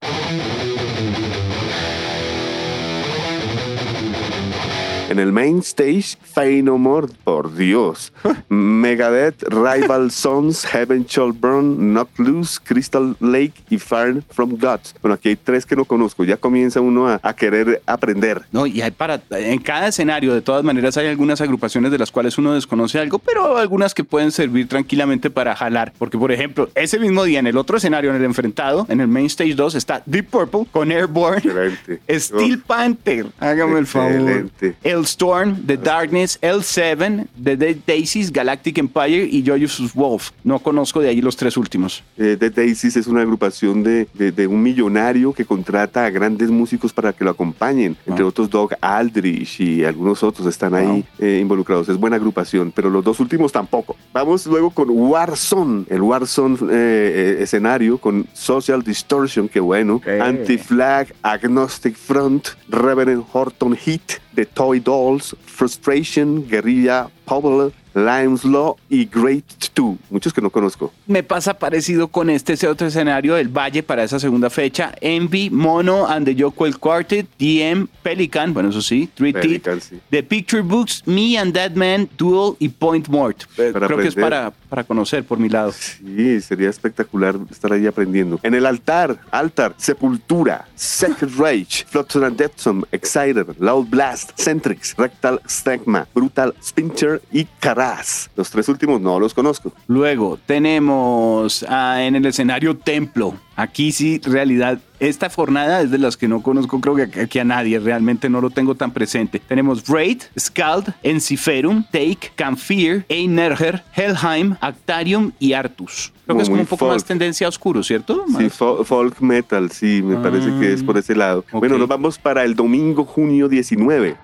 En 5.14 5.20
el 5.20 5.30
main 5.30 5.60
stage, 5.60 6.18
Fey 6.20 6.60
No 6.60 6.76
More, 6.76 7.06
por 7.22 7.54
Dios. 7.54 8.12
Megadeth, 8.48 9.44
Rival 9.44 10.10
Sons, 10.10 10.66
Heaven 10.66 11.06
Shall 11.06 11.30
Burn, 11.30 11.94
Not 11.94 12.08
Loose, 12.18 12.58
Crystal 12.60 13.14
Lake 13.20 13.54
y 13.70 13.78
Fire 13.78 14.24
from 14.30 14.58
Gods. 14.58 14.92
Bueno, 15.00 15.14
aquí 15.14 15.28
hay 15.28 15.36
tres 15.36 15.66
que 15.66 15.76
no 15.76 15.84
conozco. 15.84 16.24
Ya 16.24 16.36
comienza 16.36 16.80
uno 16.80 17.06
a, 17.06 17.20
a 17.22 17.36
querer 17.36 17.80
aprender. 17.86 18.42
No, 18.50 18.66
y 18.66 18.82
hay 18.82 18.90
para 18.90 19.22
en 19.30 19.60
cada 19.60 19.86
escenario, 19.86 20.34
de 20.34 20.42
todas 20.42 20.64
maneras, 20.64 20.96
hay 20.96 21.06
algunas 21.06 21.40
agrupaciones 21.40 21.92
de 21.92 21.98
las 21.98 22.10
cuales 22.10 22.36
uno 22.36 22.52
desconoce 22.52 22.98
algo, 22.98 23.20
pero 23.20 23.56
algunas 23.56 23.94
que 23.94 24.02
pueden 24.02 24.32
servir 24.32 24.66
tranquilamente 24.66 25.30
para 25.30 25.54
jalar. 25.54 25.92
Porque, 25.96 26.18
por 26.18 26.32
ejemplo, 26.32 26.70
ese 26.74 26.98
mismo 26.98 27.22
día 27.22 27.38
en 27.38 27.46
el 27.46 27.56
otro 27.56 27.76
escenario, 27.76 28.10
en 28.10 28.16
el 28.16 28.24
enfrentado, 28.24 28.84
en 28.88 29.00
el 29.00 29.06
Main 29.06 29.26
Stage 29.26 29.54
2, 29.54 29.76
está 29.76 30.02
Deep 30.06 30.26
Purple 30.28 30.66
con 30.72 30.90
Airborne, 30.90 31.38
Excelente. 31.38 32.00
Steel 32.18 32.58
Panther, 32.58 33.26
hágame 33.38 33.78
el 33.78 33.86
favor. 33.86 34.50
El 34.82 35.03
Storm, 35.04 35.64
The 35.66 35.76
Darkness, 35.76 36.38
L7, 36.42 37.26
The 37.42 37.56
Dead 37.56 37.76
Daisies, 37.86 38.32
Galactic 38.32 38.78
Empire 38.78 39.28
y 39.30 39.44
Joyous 39.46 39.94
Wolf. 39.94 40.30
No 40.42 40.58
conozco 40.58 41.00
de 41.00 41.08
ahí 41.08 41.20
los 41.20 41.36
tres 41.36 41.56
últimos. 41.56 42.02
Eh, 42.16 42.36
The 42.38 42.50
Daisies 42.50 42.96
es 42.96 43.06
una 43.06 43.22
agrupación 43.22 43.82
de, 43.82 44.08
de- 44.14 44.32
de 44.32 44.46
un 44.46 44.62
millonario 44.62 45.32
que 45.32 45.44
contrata 45.44 46.04
a 46.06 46.10
grandes 46.10 46.50
músicos 46.50 46.92
para 46.92 47.12
que 47.12 47.24
lo 47.24 47.30
acompañen. 47.30 47.96
Entre 48.06 48.22
Wow. 48.24 48.28
otros, 48.30 48.50
Doug 48.50 48.70
Aldrich 48.80 49.60
y 49.60 49.84
algunos 49.84 50.22
otros 50.22 50.46
están 50.48 50.74
ahí 50.74 51.04
eh, 51.18 51.38
involucrados. 51.40 51.88
Es 51.88 51.96
buena 51.96 52.16
agrupación, 52.16 52.72
pero 52.74 52.90
los 52.90 53.04
dos 53.04 53.20
últimos 53.20 53.52
tampoco. 53.52 53.96
Vamos 54.12 54.46
luego 54.46 54.70
con 54.70 54.90
Warzone, 54.90 55.84
el 55.88 56.02
Warzone 56.02 56.56
eh, 56.56 56.66
eh, 56.70 57.36
escenario 57.40 57.98
con 57.98 58.26
Social 58.32 58.82
Distortion, 58.82 59.48
que 59.48 59.60
bueno. 59.60 60.00
Anti-Flag, 60.20 61.14
Agnostic 61.22 61.96
Front, 61.96 62.48
Reverend 62.68 63.24
Horton 63.32 63.76
Heat, 63.76 64.20
The 64.34 64.46
Toy 64.46 64.80
Dolls, 64.80 65.34
Frustration, 65.46 66.42
Guerrilla, 66.46 67.10
Powell, 67.24 67.72
Lions 67.94 68.44
Law 68.44 68.76
y 68.88 69.06
Great 69.06 69.44
2. 69.74 69.96
Muchos 70.10 70.32
que 70.32 70.40
no 70.40 70.50
conozco. 70.50 70.92
Me 71.06 71.22
pasa 71.22 71.54
parecido 71.54 72.08
con 72.08 72.30
este 72.30 72.54
ese 72.54 72.68
otro 72.68 72.86
escenario 72.86 73.34
del 73.34 73.48
Valle 73.48 73.82
para 73.82 74.04
esa 74.04 74.18
segunda 74.18 74.50
fecha. 74.50 74.94
Envy, 75.00 75.50
Mono 75.50 76.06
and 76.06 76.26
the 76.26 76.34
Jockwell 76.34 76.78
Quartet, 76.78 77.26
DM, 77.38 77.86
Pelican, 78.02 78.52
bueno, 78.54 78.68
eso 78.70 78.82
sí, 78.82 79.08
Three 79.14 79.32
Pelican, 79.32 79.80
sí. 79.80 80.00
The 80.10 80.22
Picture 80.22 80.62
Books, 80.62 81.02
Me 81.06 81.38
and 81.38 81.54
That 81.54 81.72
Man, 81.72 82.08
Duel 82.16 82.56
y 82.58 82.68
Point 82.68 83.08
Mort. 83.08 83.42
Eh, 83.58 83.70
Para 83.72 83.86
Creo 83.86 83.98
que 83.98 84.08
es 84.08 84.14
para, 84.14 84.52
para 84.68 84.84
conocer 84.84 85.24
por 85.24 85.38
mi 85.38 85.48
lado. 85.48 85.72
Sí, 85.72 86.40
sería 86.40 86.70
espectacular 86.70 87.36
estar 87.50 87.72
ahí 87.72 87.86
aprendiendo. 87.86 88.38
En 88.42 88.54
el 88.54 88.66
altar, 88.66 89.18
altar, 89.30 89.74
Sepultura, 89.76 90.66
Sacred 90.74 91.30
Rage, 91.38 91.84
Flotsam 91.86 92.24
and 92.24 92.38
Jetsam, 92.38 92.82
Exciter, 92.92 93.46
Loud 93.58 93.88
Blast, 93.88 94.32
Centrix, 94.38 94.94
Rectal 94.96 95.40
Stigma, 95.48 96.06
Brutal 96.14 96.54
Spincher 96.62 97.22
y 97.32 97.44
Caraz. 97.84 98.30
Los 98.36 98.50
tres 98.50 98.68
últimos 98.68 99.00
no 99.00 99.18
los 99.20 99.34
conozco. 99.34 99.72
Luego 99.86 100.38
tenemos 100.46 101.64
ah, 101.68 102.02
en 102.02 102.16
el 102.16 102.24
escenario 102.26 102.76
Templo. 102.76 103.34
Aquí 103.56 103.92
sí, 103.92 104.20
realidad, 104.24 104.80
esta 104.98 105.30
jornada 105.30 105.80
es 105.80 105.90
de 105.92 105.98
las 105.98 106.16
que 106.16 106.26
no 106.26 106.42
conozco, 106.42 106.80
creo 106.80 106.96
que 106.96 107.20
aquí 107.20 107.38
a 107.38 107.44
nadie, 107.44 107.78
realmente 107.78 108.28
no 108.28 108.40
lo 108.40 108.50
tengo 108.50 108.74
tan 108.74 108.90
presente. 108.90 109.38
Tenemos 109.38 109.86
Raid, 109.86 110.22
Scald, 110.38 110.92
Enciferum, 111.04 111.84
Take, 111.84 112.32
Camphir, 112.34 113.04
Einerger, 113.08 113.84
Helheim, 113.94 114.56
Actarium 114.60 115.30
y 115.38 115.52
Artus. 115.52 116.12
Creo 116.24 116.36
que 116.36 116.42
es 116.42 116.48
como 116.48 116.62
un 116.62 116.66
poco 116.66 116.86
folk. 116.86 116.94
más 116.94 117.04
tendencia 117.04 117.46
a 117.46 117.50
oscuro, 117.50 117.82
¿cierto? 117.84 118.24
Sí, 118.38 118.44
fo- 118.46 118.82
folk 118.84 119.20
metal, 119.20 119.70
sí, 119.70 120.02
me 120.02 120.16
parece 120.16 120.48
que 120.58 120.72
es 120.72 120.82
por 120.82 120.96
ese 120.98 121.14
lado. 121.14 121.44
ok. 121.52 121.60
Bueno, 121.60 121.78
nos 121.78 121.86
vamos 121.86 122.18
para 122.18 122.42
el 122.44 122.56
domingo, 122.56 123.04
junio 123.04 123.48
19. 123.48 124.16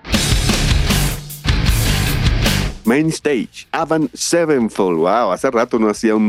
Main 2.90 3.08
Stage, 3.10 3.68
Avant 3.72 4.10
Sevenfold. 4.12 4.98
Wow, 4.98 5.30
hace 5.32 5.48
rato 5.50 5.78
no 5.78 5.88
hacía 5.88 6.16
un- 6.16 6.24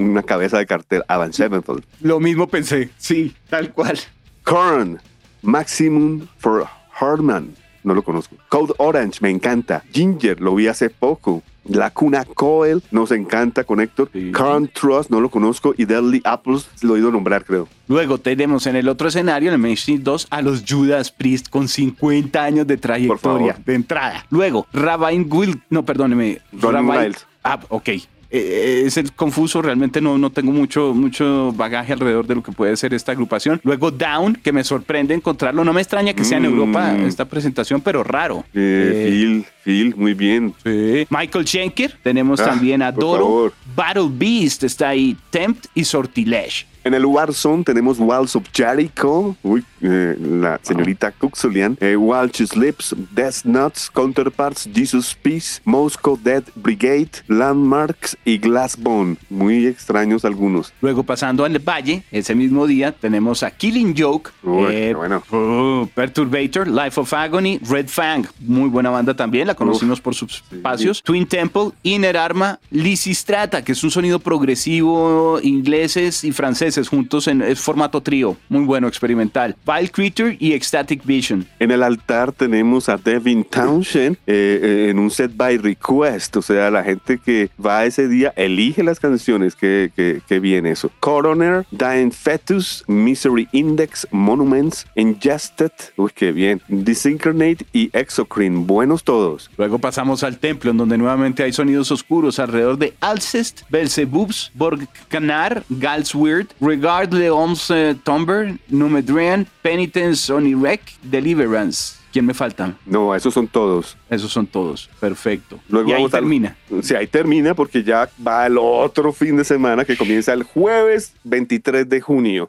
un- 0.00 0.10
una 0.10 0.22
cabeza 0.22 0.58
de 0.58 0.66
cartel. 0.66 1.02
Avant 1.08 1.32
Sevenfold. 1.32 1.82
Lo 2.00 2.20
mismo 2.20 2.46
pensé, 2.46 2.90
sí, 2.98 3.34
tal 3.50 3.72
cual. 3.72 3.98
Korn, 4.44 5.00
Maximum 5.42 6.26
for 6.38 6.66
Harman. 7.00 7.54
No 7.84 7.94
lo 7.94 8.02
conozco. 8.02 8.36
Code 8.48 8.74
Orange, 8.78 9.18
me 9.20 9.30
encanta. 9.30 9.84
Ginger, 9.92 10.40
lo 10.40 10.54
vi 10.54 10.66
hace 10.66 10.90
poco. 10.90 11.42
La 11.66 11.90
Cuna 11.90 12.26
Coel, 12.26 12.82
nos 12.90 13.10
encanta 13.10 13.64
con 13.64 13.80
Héctor. 13.80 14.10
Sí. 14.12 14.32
Trust, 14.74 15.10
no 15.10 15.20
lo 15.20 15.30
conozco. 15.30 15.74
Y 15.76 15.86
Deadly 15.86 16.20
Apples, 16.24 16.68
lo 16.82 16.94
he 16.94 16.98
oído 16.98 17.10
nombrar, 17.10 17.44
creo. 17.44 17.68
Luego 17.88 18.18
tenemos 18.18 18.66
en 18.66 18.76
el 18.76 18.88
otro 18.88 19.08
escenario, 19.08 19.48
en 19.48 19.54
el 19.54 19.60
Mainstream 19.60 20.02
2, 20.02 20.28
a 20.30 20.42
los 20.42 20.64
Judas 20.68 21.10
Priest 21.10 21.48
con 21.48 21.68
50 21.68 22.42
años 22.42 22.66
de 22.66 22.76
trayectoria 22.76 23.56
de 23.64 23.74
entrada. 23.74 24.26
Luego, 24.30 24.66
Rabine 24.72 25.24
Will, 25.30 25.62
no, 25.70 25.84
perdóneme. 25.84 26.40
Miles. 26.52 27.26
Ah, 27.42 27.60
ok. 27.68 27.90
Eh, 28.36 28.82
es 28.86 28.96
el 28.96 29.12
confuso, 29.12 29.62
realmente 29.62 30.00
no, 30.00 30.18
no 30.18 30.30
tengo 30.30 30.50
mucho, 30.50 30.92
mucho 30.92 31.52
bagaje 31.52 31.92
alrededor 31.92 32.26
de 32.26 32.34
lo 32.34 32.42
que 32.42 32.50
puede 32.50 32.76
ser 32.76 32.92
esta 32.92 33.12
agrupación. 33.12 33.60
Luego 33.62 33.92
Down, 33.92 34.34
que 34.34 34.52
me 34.52 34.64
sorprende 34.64 35.14
encontrarlo. 35.14 35.62
No 35.64 35.72
me 35.72 35.80
extraña 35.80 36.14
que 36.14 36.24
sea 36.24 36.38
en 36.38 36.44
Mm. 36.44 36.46
Europa 36.46 36.96
esta 37.06 37.24
presentación, 37.26 37.80
pero 37.80 38.02
raro. 38.02 38.44
Eh, 38.52 38.72
Eh, 38.94 39.08
Phil, 39.08 39.46
Phil, 39.62 39.94
muy 39.96 40.14
bien. 40.14 40.52
Sí. 40.64 41.06
Michael 41.10 41.46
Schenker, 41.46 41.96
tenemos 42.02 42.40
Ah, 42.40 42.46
también 42.46 42.82
a 42.82 42.90
Doro. 42.90 43.52
Battle 43.76 44.08
Beast 44.10 44.64
está 44.64 44.88
ahí, 44.88 45.16
Tempt 45.30 45.66
y 45.74 45.84
Sortilege. 45.84 46.66
En 46.84 46.92
el 46.92 47.06
Warzone 47.06 47.64
tenemos 47.64 47.98
Walls 47.98 48.36
of 48.36 48.44
Jericho, 48.52 49.34
uy, 49.42 49.64
eh, 49.80 50.18
la 50.20 50.60
señorita 50.62 51.10
Cuxulian, 51.12 51.78
eh, 51.80 51.96
Walsh's 51.96 52.54
Lips, 52.54 52.94
Death 53.14 53.44
Nuts, 53.44 53.90
Counterparts, 53.90 54.68
Jesus 54.70 55.16
Peace, 55.22 55.62
Moscow 55.64 56.18
Dead 56.22 56.42
Brigade, 56.54 57.08
Landmarks 57.26 58.18
y 58.24 58.38
Glassbone. 58.38 59.16
Muy 59.30 59.66
extraños 59.66 60.24
algunos. 60.24 60.72
Luego 60.80 61.02
pasando 61.02 61.44
al 61.44 61.58
Valle, 61.58 62.02
ese 62.10 62.34
mismo 62.34 62.66
día 62.66 62.92
tenemos 62.92 63.42
a 63.42 63.50
Killing 63.50 63.94
Joke, 63.96 64.30
Uy, 64.42 64.66
qué 64.68 64.94
bueno. 64.94 65.22
uh, 65.30 65.86
Perturbator, 65.94 66.66
Life 66.66 67.00
of 67.00 67.12
Agony, 67.12 67.58
Red 67.68 67.88
Fang, 67.88 68.26
muy 68.40 68.68
buena 68.68 68.90
banda 68.90 69.14
también, 69.14 69.46
la 69.46 69.54
conocimos 69.54 70.00
por 70.00 70.14
sus 70.14 70.42
espacios, 70.50 71.02
Twin 71.02 71.26
Temple, 71.26 71.70
Inner 71.82 72.16
Arma, 72.16 72.58
Lysistrata, 72.70 73.62
que 73.62 73.72
es 73.72 73.84
un 73.84 73.90
sonido 73.90 74.18
progresivo, 74.18 75.38
ingleses 75.42 76.24
y 76.24 76.32
franceses 76.32 76.88
juntos 76.88 77.28
en 77.28 77.42
es 77.42 77.60
formato 77.60 78.00
trío, 78.00 78.36
muy 78.48 78.64
bueno, 78.64 78.88
experimental, 78.88 79.56
Vile 79.66 79.90
Creature 79.90 80.36
y 80.40 80.52
Ecstatic 80.52 81.04
Vision. 81.04 81.46
En 81.58 81.70
el 81.70 81.82
altar 81.82 82.32
tenemos 82.32 82.88
a 82.88 82.96
Devin 82.96 83.44
Townshend 83.44 84.16
eh, 84.26 84.60
eh, 84.62 84.86
en 84.90 84.98
un 84.98 85.10
set 85.10 85.32
by 85.36 85.58
request, 85.58 86.36
o 86.36 86.42
sea, 86.42 86.70
la 86.70 86.82
gente 86.82 87.18
que 87.18 87.50
va 87.64 87.84
ese 87.84 88.08
día 88.08 88.13
elige 88.36 88.82
las 88.82 89.00
canciones, 89.00 89.54
que, 89.54 89.90
que, 89.94 90.40
bien 90.40 90.66
eso. 90.66 90.90
Coroner, 91.00 91.66
Dying 91.70 92.10
Fetus, 92.10 92.84
Misery 92.86 93.48
Index, 93.52 94.06
Monuments, 94.10 94.86
Ingested, 94.94 95.72
uy, 95.96 96.10
qué 96.14 96.32
bien, 96.32 96.60
Disincarnate 96.68 97.66
y 97.72 97.90
Exocrine, 97.96 98.64
buenos 98.66 99.04
todos. 99.04 99.50
Luego 99.56 99.78
pasamos 99.78 100.22
al 100.22 100.38
templo, 100.38 100.70
en 100.70 100.76
donde 100.76 100.98
nuevamente 100.98 101.42
hay 101.42 101.52
sonidos 101.52 101.90
oscuros 101.90 102.38
alrededor 102.38 102.78
de 102.78 102.94
Alcest, 103.00 103.62
Belzebubs, 103.70 104.50
Borgkanar, 104.54 105.64
Galsweird, 105.68 106.48
Regard 106.60 107.12
Leons 107.12 107.70
eh, 107.70 107.96
Tomber, 108.02 108.58
Numedrian, 108.68 109.46
Penitence 109.62 110.32
Onirek, 110.32 110.80
Deliverance. 111.02 112.03
¿Quién 112.14 112.26
me 112.26 112.32
falta? 112.32 112.76
No, 112.86 113.12
esos 113.12 113.34
son 113.34 113.48
todos. 113.48 113.96
Esos 114.08 114.30
son 114.30 114.46
todos. 114.46 114.88
Perfecto. 115.00 115.58
Luego 115.68 115.88
y 115.88 115.92
ahí 115.94 115.96
vamos 115.98 116.12
termina. 116.12 116.56
Sí, 116.80 116.94
ahí 116.94 117.08
termina 117.08 117.54
porque 117.54 117.82
ya 117.82 118.08
va 118.24 118.46
el 118.46 118.56
otro 118.56 119.12
fin 119.12 119.36
de 119.36 119.42
semana 119.44 119.84
que 119.84 119.96
comienza 119.96 120.32
el 120.32 120.44
jueves 120.44 121.12
23 121.24 121.88
de 121.88 122.00
junio. 122.00 122.46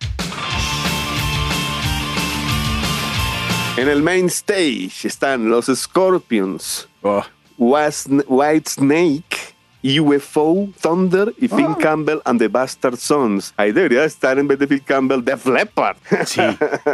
En 3.77 3.88
el 3.89 4.03
main 4.03 4.27
stage 4.27 5.07
están 5.07 5.50
los 5.50 5.65
Scorpions, 5.65 6.88
Oh, 7.01 7.24
White 7.57 8.69
Snake, 8.69 9.54
UFO, 9.99 10.69
Thunder 10.81 11.33
y 11.39 11.47
Phil 11.47 11.75
Campbell 11.79 12.19
and 12.25 12.39
the 12.39 12.47
Bastard 12.47 12.97
Sons. 12.97 13.53
Ahí 13.57 13.71
debería 13.71 14.03
estar 14.05 14.37
en 14.39 14.47
vez 14.47 14.59
de 14.59 14.67
Phil 14.67 14.81
Campbell 14.83 15.23
Def 15.23 15.45
Leppard. 15.45 15.97
sí, 16.25 16.41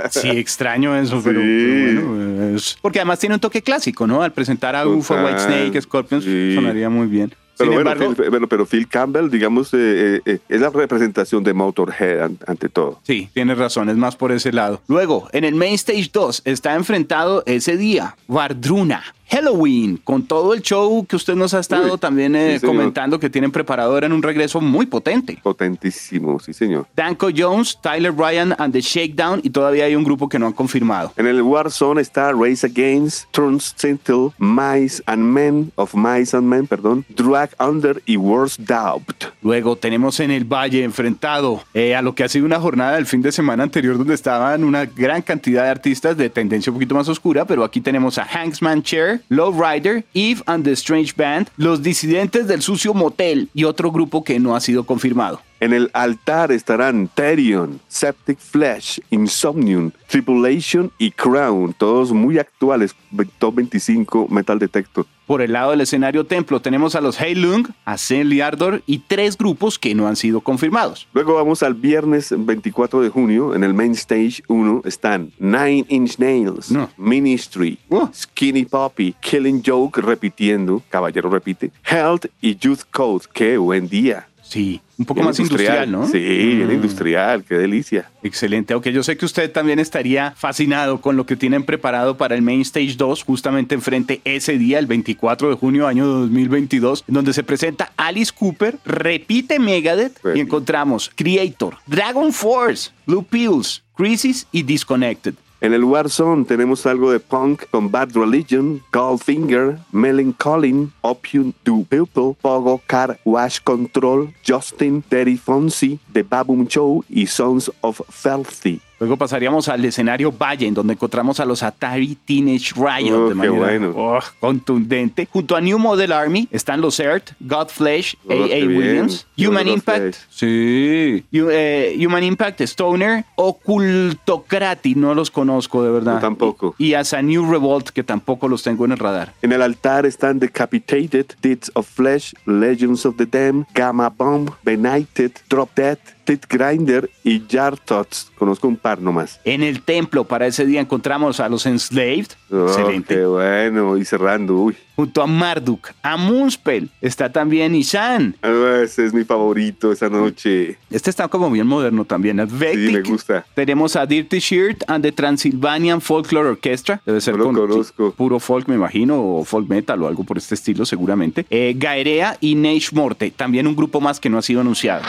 sí, 0.09 0.29
extraño 0.31 0.95
eso, 0.95 1.21
pero, 1.23 1.39
Sí. 1.41 1.47
pero 1.95 2.07
bueno, 2.07 2.55
es- 2.57 2.77
porque 2.81 2.99
además 2.99 3.19
tiene 3.19 3.35
un 3.35 3.41
toque 3.41 3.61
clásico, 3.61 4.05
¿no? 4.07 4.21
Al 4.21 4.33
presentar 4.33 4.75
a 4.75 4.85
UFO, 4.87 5.15
Total. 5.15 5.25
White 5.25 5.39
Snake, 5.45 5.81
Scorpions, 5.81 6.23
Sí. 6.23 6.53
sonaría 6.55 6.89
muy 6.89 7.07
bien. 7.07 7.33
Pero 7.57 7.73
bueno, 7.73 7.91
Phil, 7.95 8.47
pero 8.49 8.65
Phil 8.65 8.87
Campbell, 8.87 9.29
digamos, 9.29 9.71
eh, 9.75 9.77
eh, 9.77 10.21
eh, 10.25 10.39
es 10.49 10.61
la 10.61 10.71
representación 10.71 11.43
de 11.43 11.53
Motorhead 11.53 12.21
an- 12.23 12.37
ante 12.47 12.69
todo. 12.69 12.99
Sí, 13.03 13.29
tienes 13.35 13.55
razón, 13.59 13.87
es 13.89 13.97
más 13.97 14.15
por 14.15 14.31
ese 14.31 14.51
lado. 14.51 14.81
Luego, 14.87 15.29
en 15.31 15.43
el 15.43 15.53
Main 15.53 15.75
Stage 15.75 16.09
2 16.11 16.41
está 16.45 16.73
enfrentado 16.73 17.43
ese 17.45 17.77
día 17.77 18.15
Vardruna, 18.27 19.03
Halloween, 19.31 19.97
con 20.03 20.23
todo 20.23 20.53
el 20.53 20.61
show 20.61 21.05
que 21.05 21.15
usted 21.15 21.35
nos 21.35 21.53
ha 21.53 21.59
estado 21.59 21.93
Uy, 21.93 21.99
también 21.99 22.35
eh, 22.35 22.59
sí, 22.59 22.65
comentando 22.65 23.19
que 23.19 23.29
tienen 23.29 23.51
preparado 23.51 23.97
en 23.97 24.11
un 24.11 24.21
regreso 24.21 24.59
muy 24.59 24.85
potente. 24.85 25.39
Potentísimo, 25.41 26.39
sí 26.39 26.53
señor. 26.53 26.87
Danko 26.95 27.29
Jones, 27.35 27.77
Tyler 27.81 28.13
Ryan 28.13 28.55
and 28.57 28.73
the 28.73 28.81
Shakedown 28.81 29.41
y 29.43 29.49
todavía 29.49 29.85
hay 29.85 29.95
un 29.95 30.03
grupo 30.03 30.27
que 30.27 30.39
no 30.39 30.47
han 30.47 30.53
confirmado. 30.53 31.13
En 31.15 31.27
el 31.27 31.41
Warzone 31.41 32.01
está 32.01 32.31
Race 32.31 32.65
Against, 32.65 33.31
Turnstile, 33.31 34.31
Mice 34.37 35.01
and 35.05 35.23
Men, 35.23 35.71
of 35.75 35.93
Mice 35.93 36.35
and 36.35 36.47
Men, 36.47 36.67
perdón, 36.67 37.05
Drag 37.09 37.51
Under 37.59 38.01
y 38.05 38.17
Worst 38.17 38.59
Doubt. 38.61 39.25
Luego 39.41 39.75
tenemos 39.75 40.19
en 40.19 40.31
el 40.31 40.45
Valle 40.45 40.83
enfrentado 40.83 41.63
eh, 41.73 41.95
a 41.95 42.01
lo 42.01 42.15
que 42.15 42.23
ha 42.23 42.29
sido 42.29 42.45
una 42.45 42.59
jornada 42.59 42.95
del 42.95 43.05
fin 43.05 43.21
de 43.21 43.31
semana 43.31 43.63
anterior 43.63 43.97
donde 43.97 44.13
estaban 44.13 44.63
una 44.63 44.85
gran 44.85 45.21
cantidad 45.21 45.63
de 45.63 45.69
artistas 45.69 46.17
de 46.17 46.29
tendencia 46.29 46.71
un 46.71 46.75
poquito 46.75 46.95
más 46.95 47.07
oscura, 47.07 47.45
pero 47.45 47.63
aquí 47.63 47.81
tenemos 47.81 48.17
a 48.17 48.25
Hanksman 48.25 48.83
Chair, 48.83 49.20
Rider, 49.29 50.03
Eve 50.13 50.41
and 50.47 50.63
the 50.63 50.71
Strange 50.71 51.15
Band, 51.15 51.49
Los 51.57 51.81
Disidentes 51.81 52.47
del 52.47 52.61
Sucio 52.61 52.93
Motel 52.93 53.49
y 53.53 53.63
otro 53.63 53.91
grupo 53.91 54.23
que 54.23 54.39
no 54.39 54.55
ha 54.55 54.61
sido 54.61 54.85
confirmado. 54.85 55.41
En 55.61 55.73
el 55.73 55.91
altar 55.93 56.51
estarán 56.51 57.07
Therion, 57.13 57.79
Septic 57.87 58.39
Flesh, 58.39 58.99
Insomnium, 59.11 59.91
Tribulation 60.07 60.91
y 60.97 61.11
Crown, 61.11 61.75
todos 61.77 62.11
muy 62.13 62.39
actuales, 62.39 62.95
top 63.37 63.55
25 63.55 64.27
Metal 64.29 64.57
Detector. 64.57 65.05
Por 65.27 65.41
el 65.43 65.53
lado 65.53 65.69
del 65.71 65.81
escenario 65.81 66.25
templo 66.25 66.61
tenemos 66.61 66.95
a 66.95 66.99
los 66.99 67.21
Heilung, 67.21 67.67
a 67.85 67.97
Zen 67.99 68.27
Liardor 68.29 68.81
y 68.87 68.99
tres 69.07 69.37
grupos 69.37 69.77
que 69.77 69.93
no 69.93 70.07
han 70.07 70.15
sido 70.15 70.41
confirmados. 70.41 71.07
Luego 71.13 71.35
vamos 71.35 71.61
al 71.61 71.75
viernes 71.75 72.33
24 72.35 73.01
de 73.01 73.09
junio. 73.09 73.53
En 73.53 73.63
el 73.63 73.73
Main 73.75 73.91
Stage 73.91 74.41
1 74.47 74.81
están 74.83 75.31
Nine 75.37 75.85
Inch 75.89 76.17
Nails, 76.17 76.71
No. 76.71 76.89
Ministry, 76.97 77.77
Uh. 77.87 78.07
Skinny 78.13 78.65
Poppy, 78.65 79.13
Killing 79.21 79.61
Joke 79.63 80.01
repitiendo, 80.01 80.81
Caballero 80.89 81.29
repite, 81.29 81.71
Health 81.83 82.25
y 82.41 82.57
Youth 82.57 82.81
Code. 82.91 83.25
¡Qué 83.31 83.57
buen 83.57 83.87
día! 83.87 84.27
Sí, 84.51 84.81
un 84.97 85.05
poco 85.05 85.19
Bien 85.21 85.27
más 85.27 85.39
industrial, 85.39 85.89
¿no? 85.89 86.05
Sí, 86.07 86.19
bien 86.19 86.67
Mm. 86.67 86.71
industrial, 86.71 87.45
qué 87.45 87.55
delicia. 87.55 88.11
Excelente, 88.21 88.73
aunque 88.73 88.91
yo 88.91 89.01
sé 89.01 89.15
que 89.15 89.23
usted 89.23 89.49
también 89.49 89.79
estaría 89.79 90.31
fascinado 90.35 90.99
con 90.99 91.15
lo 91.15 91.25
que 91.25 91.37
tienen 91.37 91.63
preparado 91.63 92.17
para 92.17 92.35
el 92.35 92.41
Main 92.41 92.59
Stage 92.59 92.95
2, 92.97 93.23
justamente 93.23 93.75
enfrente 93.75 94.19
ese 94.25 94.57
día, 94.57 94.77
el 94.77 94.87
24 94.87 95.49
de 95.51 95.55
junio 95.55 95.87
año 95.87 96.05
2022, 96.05 97.05
en 97.07 97.13
donde 97.13 97.31
se 97.31 97.43
presenta 97.43 97.93
Alice 97.95 98.33
Cooper, 98.37 98.77
repite 98.83 99.57
Megadeth 99.57 100.19
y 100.35 100.41
encontramos 100.41 101.09
Creator, 101.15 101.77
Dragon 101.87 102.33
Force, 102.33 102.91
Blue 103.05 103.23
Pills, 103.23 103.81
Crisis 103.95 104.47
y 104.51 104.63
Disconnected. 104.63 105.35
En 105.61 105.73
el 105.75 105.83
Warzone 105.83 106.45
tenemos 106.45 106.87
algo 106.87 107.11
de 107.11 107.19
punk 107.19 107.65
con 107.69 107.91
Bad 107.91 108.15
Religion, 108.15 108.81
Goldfinger, 108.91 109.77
Melancholy, 109.91 110.89
Opium 111.01 111.53
Do 111.63 111.85
People, 111.87 112.35
Pogo 112.41 112.81
Car 112.87 113.19
Wash 113.25 113.59
Control, 113.63 114.33
Justin, 114.43 115.03
Terry 115.03 115.37
Fonsi, 115.37 115.99
The 116.13 116.23
Baboon 116.23 116.67
Show 116.67 117.05
y 117.07 117.27
Sons 117.27 117.71
of 117.81 118.01
Filthy. 118.09 118.81
Luego 119.01 119.17
pasaríamos 119.17 119.67
al 119.67 119.83
escenario 119.83 120.31
Valle, 120.31 120.67
en 120.67 120.75
donde 120.75 120.93
encontramos 120.93 121.39
a 121.39 121.45
los 121.45 121.63
Atari 121.63 122.15
Teenage 122.23 122.73
Riot 122.75 123.13
Oh, 123.15 123.29
de 123.29 123.33
manera 123.35 123.57
bueno. 123.57 123.93
oh, 123.97 124.19
contundente. 124.39 125.27
Junto 125.29 125.55
a 125.55 125.59
New 125.61 125.79
Model 125.79 126.11
Army 126.11 126.47
están 126.51 126.79
los 126.81 126.99
Earth, 126.99 127.31
Godflesh, 127.39 128.15
Oh, 128.27 128.31
A.A. 128.31 128.45
bien. 128.47 128.67
Williams, 128.77 129.25
Yo 129.35 129.49
Human 129.49 129.67
Impact, 129.67 130.15
sí, 130.29 131.25
eh, 131.33 131.97
Human 132.05 132.23
Impact, 132.23 132.61
Stoner, 132.61 133.25
Ocultocrati, 133.35 134.93
no 134.95 135.13
los 135.15 135.31
conozco 135.31 135.83
de 135.83 135.91
verdad. 135.91 136.15
Yo 136.15 136.19
tampoco. 136.19 136.75
Y, 136.77 136.89
y 136.91 136.93
as 136.93 137.13
a 137.13 137.21
New 137.23 137.49
Revolt, 137.51 137.89
que 137.89 138.03
tampoco 138.03 138.47
los 138.47 138.61
tengo 138.63 138.85
en 138.85 138.91
el 138.91 138.99
radar. 138.99 139.33
En 139.41 139.51
el 139.51 139.61
altar 139.61 140.05
están 140.05 140.37
Decapitated, 140.39 141.25
Deeds 141.41 141.71
of 141.73 141.87
Flesh, 141.87 142.33
Legends 142.45 143.05
of 143.05 143.15
the 143.17 143.25
Dam, 143.25 143.65
Gamma 143.73 144.09
Bomb, 144.09 144.49
Benighted, 144.63 145.31
Drop 145.49 145.69
Dead, 145.75 145.97
Tit 146.23 146.45
Grinder 146.47 147.09
y 147.23 147.41
Jar 147.49 147.77
Tots. 147.77 148.31
Conozco 148.37 148.67
un 148.67 148.75
par 148.77 148.90
nomás. 148.99 149.39
En 149.45 149.63
el 149.63 149.81
templo 149.81 150.25
para 150.25 150.47
ese 150.47 150.65
día 150.65 150.81
encontramos 150.81 151.39
a 151.39 151.47
los 151.49 151.65
Enslaved, 151.65 152.27
Oh, 152.51 152.65
excelente. 152.67 153.15
Qué 153.15 153.25
bueno. 153.25 153.95
Y 153.97 154.03
cerrando, 154.03 154.55
uy. 154.57 154.75
Junto 154.95 155.21
a 155.23 155.27
Marduk, 155.27 155.87
a 156.03 156.17
Moonspell, 156.17 156.89
está 157.01 157.31
también 157.31 157.73
Ishan. 157.73 158.35
Ah, 158.43 158.81
Ese 158.83 159.05
es 159.05 159.13
mi 159.13 159.23
favorito 159.23 159.91
esa 159.91 160.09
noche. 160.09 160.77
Este 160.91 161.09
está 161.09 161.27
como 161.29 161.49
bien 161.49 161.65
moderno 161.65 162.03
también. 162.05 162.35
Sí, 162.37 162.41
Advectic. 162.41 162.91
me 162.91 163.01
gusta. 163.01 163.45
Tenemos 163.55 163.95
a 163.95 164.05
Dirty 164.05 164.39
Shirt 164.39 164.83
and 164.87 165.03
the 165.03 165.11
Transylvanian 165.11 166.01
Folklore 166.01 166.49
Orchestra. 166.49 167.01
Debe 167.05 167.21
ser 167.21 167.37
No 167.37 167.45
con 167.45 167.55
conozco. 167.55 168.09
sí, 168.09 168.13
puro 168.17 168.39
folk, 168.39 168.67
me 168.67 168.75
imagino, 168.75 169.19
o 169.37 169.43
folk 169.45 169.67
metal 169.69 170.01
o 170.03 170.07
algo 170.07 170.23
por 170.25 170.37
este 170.37 170.55
estilo, 170.55 170.85
seguramente. 170.85 171.45
Eh, 171.49 171.73
Gaerea 171.77 172.37
y 172.41 172.55
Neish 172.55 172.91
Morte, 172.91 173.31
también 173.31 173.65
un 173.67 173.75
grupo 173.75 174.01
más 174.01 174.19
que 174.19 174.29
no 174.29 174.37
ha 174.37 174.41
sido 174.41 174.61
anunciado. 174.61 175.03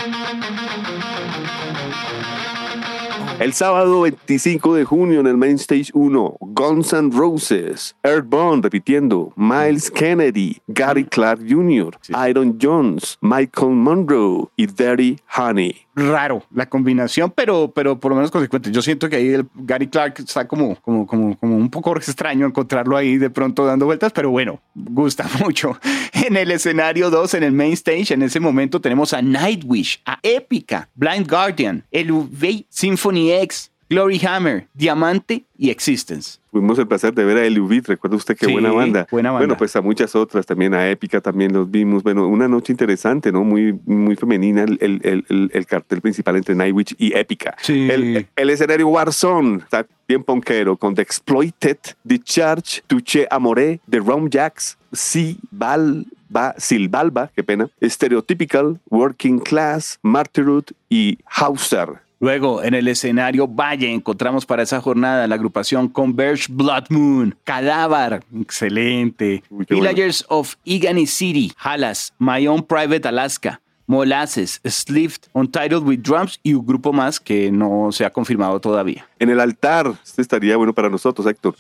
El 3.43 3.55
sábado 3.55 4.03
25 4.03 4.77
de 4.77 4.85
junio 4.85 5.19
en 5.19 5.27
el 5.27 5.37
Main 5.37 5.57
Stage 5.57 5.91
1, 5.95 6.37
Guns 6.43 6.93
N' 6.93 7.11
Roses, 7.13 7.97
Earthbound, 8.05 8.63
repitiendo, 8.63 9.33
Miles 9.35 9.91
Kennedy, 9.91 10.63
Gary 10.69 11.05
Clark 11.05 11.41
Jr., 11.41 11.99
Sí. 12.03 12.13
Iron 12.31 12.57
Jones, 12.63 13.19
Michael 13.21 13.73
Monroe 13.73 14.47
y 14.57 14.67
Dirty 14.67 15.19
Honey. 15.37 15.75
Raro 15.95 16.43
la 16.55 16.67
combinación, 16.67 17.31
pero, 17.31 17.71
pero 17.75 18.01
por 18.01 18.11
lo 18.11 18.17
menos 18.17 18.31
consecuente. 18.31 18.71
Yo 18.73 18.81
siento 18.81 19.09
que 19.09 19.17
ahí 19.17 19.29
el 19.29 19.47
Gary 19.55 19.89
Clark 19.89 20.15
está 20.19 20.49
como, 20.49 20.77
como, 20.77 21.07
como, 21.07 21.37
como 21.37 21.57
un 21.57 21.69
poco 21.69 21.97
extraño 21.97 22.47
encontrarlo 22.47 22.97
ahí 22.97 23.19
de 23.19 23.29
pronto 23.29 23.67
dando 23.67 23.87
vueltas, 23.87 24.13
pero 24.13 24.31
bueno, 24.31 24.61
gusta 24.75 25.29
mucho. 25.41 25.79
En 26.13 26.37
el 26.37 26.51
escenario 26.51 27.11
2, 27.11 27.35
en 27.35 27.43
el 27.43 27.53
main 27.53 27.73
stage, 27.73 28.15
en 28.15 28.23
ese 28.23 28.41
momento 28.41 28.81
tenemos 28.81 29.13
a 29.13 29.21
Nightwish, 29.21 30.01
a 30.07 30.19
Epica, 30.23 30.89
Blind 30.95 31.29
Guardian, 31.29 31.85
Eluvate, 31.91 32.67
Symphony 32.71 33.33
X, 33.33 33.71
Glory 33.91 34.21
Hammer, 34.27 34.69
Diamante 34.73 35.45
y 35.59 35.71
Existence. 35.71 36.42
Tuvimos 36.53 36.79
el 36.79 36.87
placer 36.87 37.15
de 37.15 37.25
ver 37.25 37.39
a 37.39 37.47
Eluvit, 37.47 37.89
recuerda 37.89 38.15
usted 38.19 38.37
qué 38.37 38.45
Sí, 38.45 38.53
buena 38.53 38.71
banda. 38.73 39.07
buena 39.11 39.31
banda. 39.31 39.41
Bueno, 39.47 39.57
pues 39.57 39.75
a 39.75 39.81
muchas 39.81 40.15
otras, 40.15 40.45
también 40.45 40.75
a 40.75 40.91
Épica 40.91 41.23
también 41.23 41.51
los 41.55 41.71
vimos. 41.71 42.03
Bueno, 42.03 42.29
una 42.29 42.47
noche 42.47 42.75
interesante, 42.75 43.33
¿no? 43.33 43.43
Muy, 43.43 43.73
muy 43.87 44.17
femenina 44.17 44.63
el, 44.65 44.77
el- 44.83 45.01
el- 45.03 45.25
el- 45.31 45.51
el 45.55 45.67
cartel 45.67 46.03
principal 46.03 46.37
entre 46.37 46.55
Nightwish 46.55 46.95
y 46.99 47.17
Épica. 47.17 47.57
Sí. 47.63 47.89
El, 47.91 48.27
el 48.37 48.51
escenario 48.51 48.89
Warzone 48.89 49.61
está 49.63 49.87
bien 50.07 50.23
ponquero 50.23 50.77
con 50.77 50.95
The 50.95 51.01
Exploited, 51.01 51.79
The 52.07 52.19
Charge, 52.19 52.83
Tuche 52.87 53.27
Amore, 53.31 53.81
The 53.89 54.01
Rom 54.01 54.29
Jacks, 54.29 54.77
Si 54.93 55.39
Balba, 55.51 56.55
Silbalba, 56.59 57.31
qué 57.35 57.43
pena, 57.43 57.71
Stereotypical, 57.83 58.79
Working 58.91 59.39
Class, 59.39 59.99
Martyrud 60.03 60.65
y 60.91 61.19
Hauser. 61.25 61.89
Luego, 62.23 62.63
en 62.63 62.75
el 62.75 62.87
escenario 62.87 63.49
Valle, 63.49 63.93
encontramos 63.93 64.47
para 64.47 64.63
esa 64.63 64.81
jornada 64.81 65.27
la 65.27 65.35
agrupación 65.35 65.89
Converge 65.89 66.47
Blood 66.49 66.85
Moon, 66.89 67.35
Cadáver, 67.43 68.23
excelente, 68.41 69.43
Villagers 69.51 70.25
of 70.29 70.55
Igani 70.63 71.09
City, 71.09 71.53
Halas, 71.59 72.15
My 72.21 72.47
Own 72.47 72.63
Private 72.63 73.09
Alaska, 73.09 73.61
Molasses, 73.93 74.59
Slift, 74.65 75.27
Untitled 75.35 75.87
with 75.87 75.99
Drums 75.99 76.41
y 76.43 76.55
un 76.55 76.65
grupo 76.65 76.95
más 76.95 77.21
que 77.21 77.53
no 77.53 77.93
se 77.93 78.07
ha 78.07 78.11
confirmado 78.11 78.59
todavía. 78.59 79.07
En 79.19 79.29
el 79.29 79.39
altar, 79.39 79.93
este 80.03 80.23
estaría 80.23 80.57
bueno 80.57 80.73
para 80.73 80.89
nosotros, 80.89 81.27
Héctor. 81.27 81.55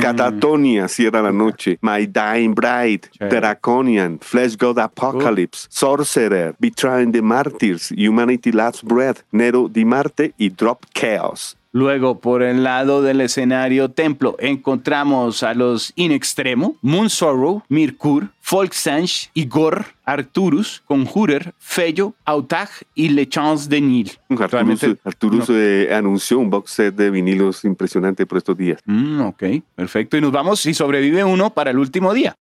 Catatonia, 0.00 0.88
Cierra 0.88 1.22
la 1.22 1.30
Noche, 1.30 1.78
My 1.80 2.06
Dying 2.06 2.56
Bride, 2.56 3.02
Draconian, 3.30 4.18
Flesh 4.20 4.56
God 4.56 4.80
Apocalypse, 4.80 5.68
Sorcerer, 5.70 6.56
Betraying 6.58 7.12
the 7.12 7.22
Martyrs, 7.22 7.92
Humanity 7.92 8.50
Last 8.50 8.82
Breath, 8.82 9.20
Nero 9.30 9.68
Di 9.68 9.84
Marte 9.84 10.34
y 10.36 10.50
Drop 10.50 10.84
Chaos. 10.92 11.56
Luego, 11.80 12.20
por 12.20 12.42
el 12.42 12.64
lado 12.64 13.02
del 13.02 13.20
escenario 13.20 13.90
templo, 13.90 14.34
encontramos 14.38 15.42
a 15.42 15.52
los 15.52 15.92
In 15.94 16.10
Extremo, 16.10 16.78
Moon 16.80 17.10
Sorrow, 17.10 17.64
Mirkur, 17.68 18.30
Volksange, 18.50 19.28
Igor, 19.34 19.84
Arturus, 20.06 20.82
Conjurer, 20.86 21.52
Fello, 21.58 22.14
Autag 22.24 22.70
y 22.94 23.10
Le 23.10 23.28
Chance 23.28 23.68
de 23.68 23.82
Nil. 23.82 24.10
Arturus, 24.30 24.50
Realmente- 24.52 24.96
Arturus, 25.04 25.44
eh, 25.50 25.90
anunció 25.92 26.38
un 26.38 26.48
box 26.48 26.70
set 26.70 26.94
de 26.94 27.10
vinilos 27.10 27.62
impresionante 27.66 28.24
por 28.24 28.38
estos 28.38 28.56
días. 28.56 28.80
Mm, 28.86 29.20
ok, 29.20 29.42
perfecto. 29.74 30.16
Y 30.16 30.22
nos 30.22 30.32
vamos, 30.32 30.60
si 30.60 30.72
sobrevive 30.72 31.24
uno, 31.24 31.50
para 31.50 31.72
el 31.72 31.78
último 31.78 32.14
día. 32.14 32.34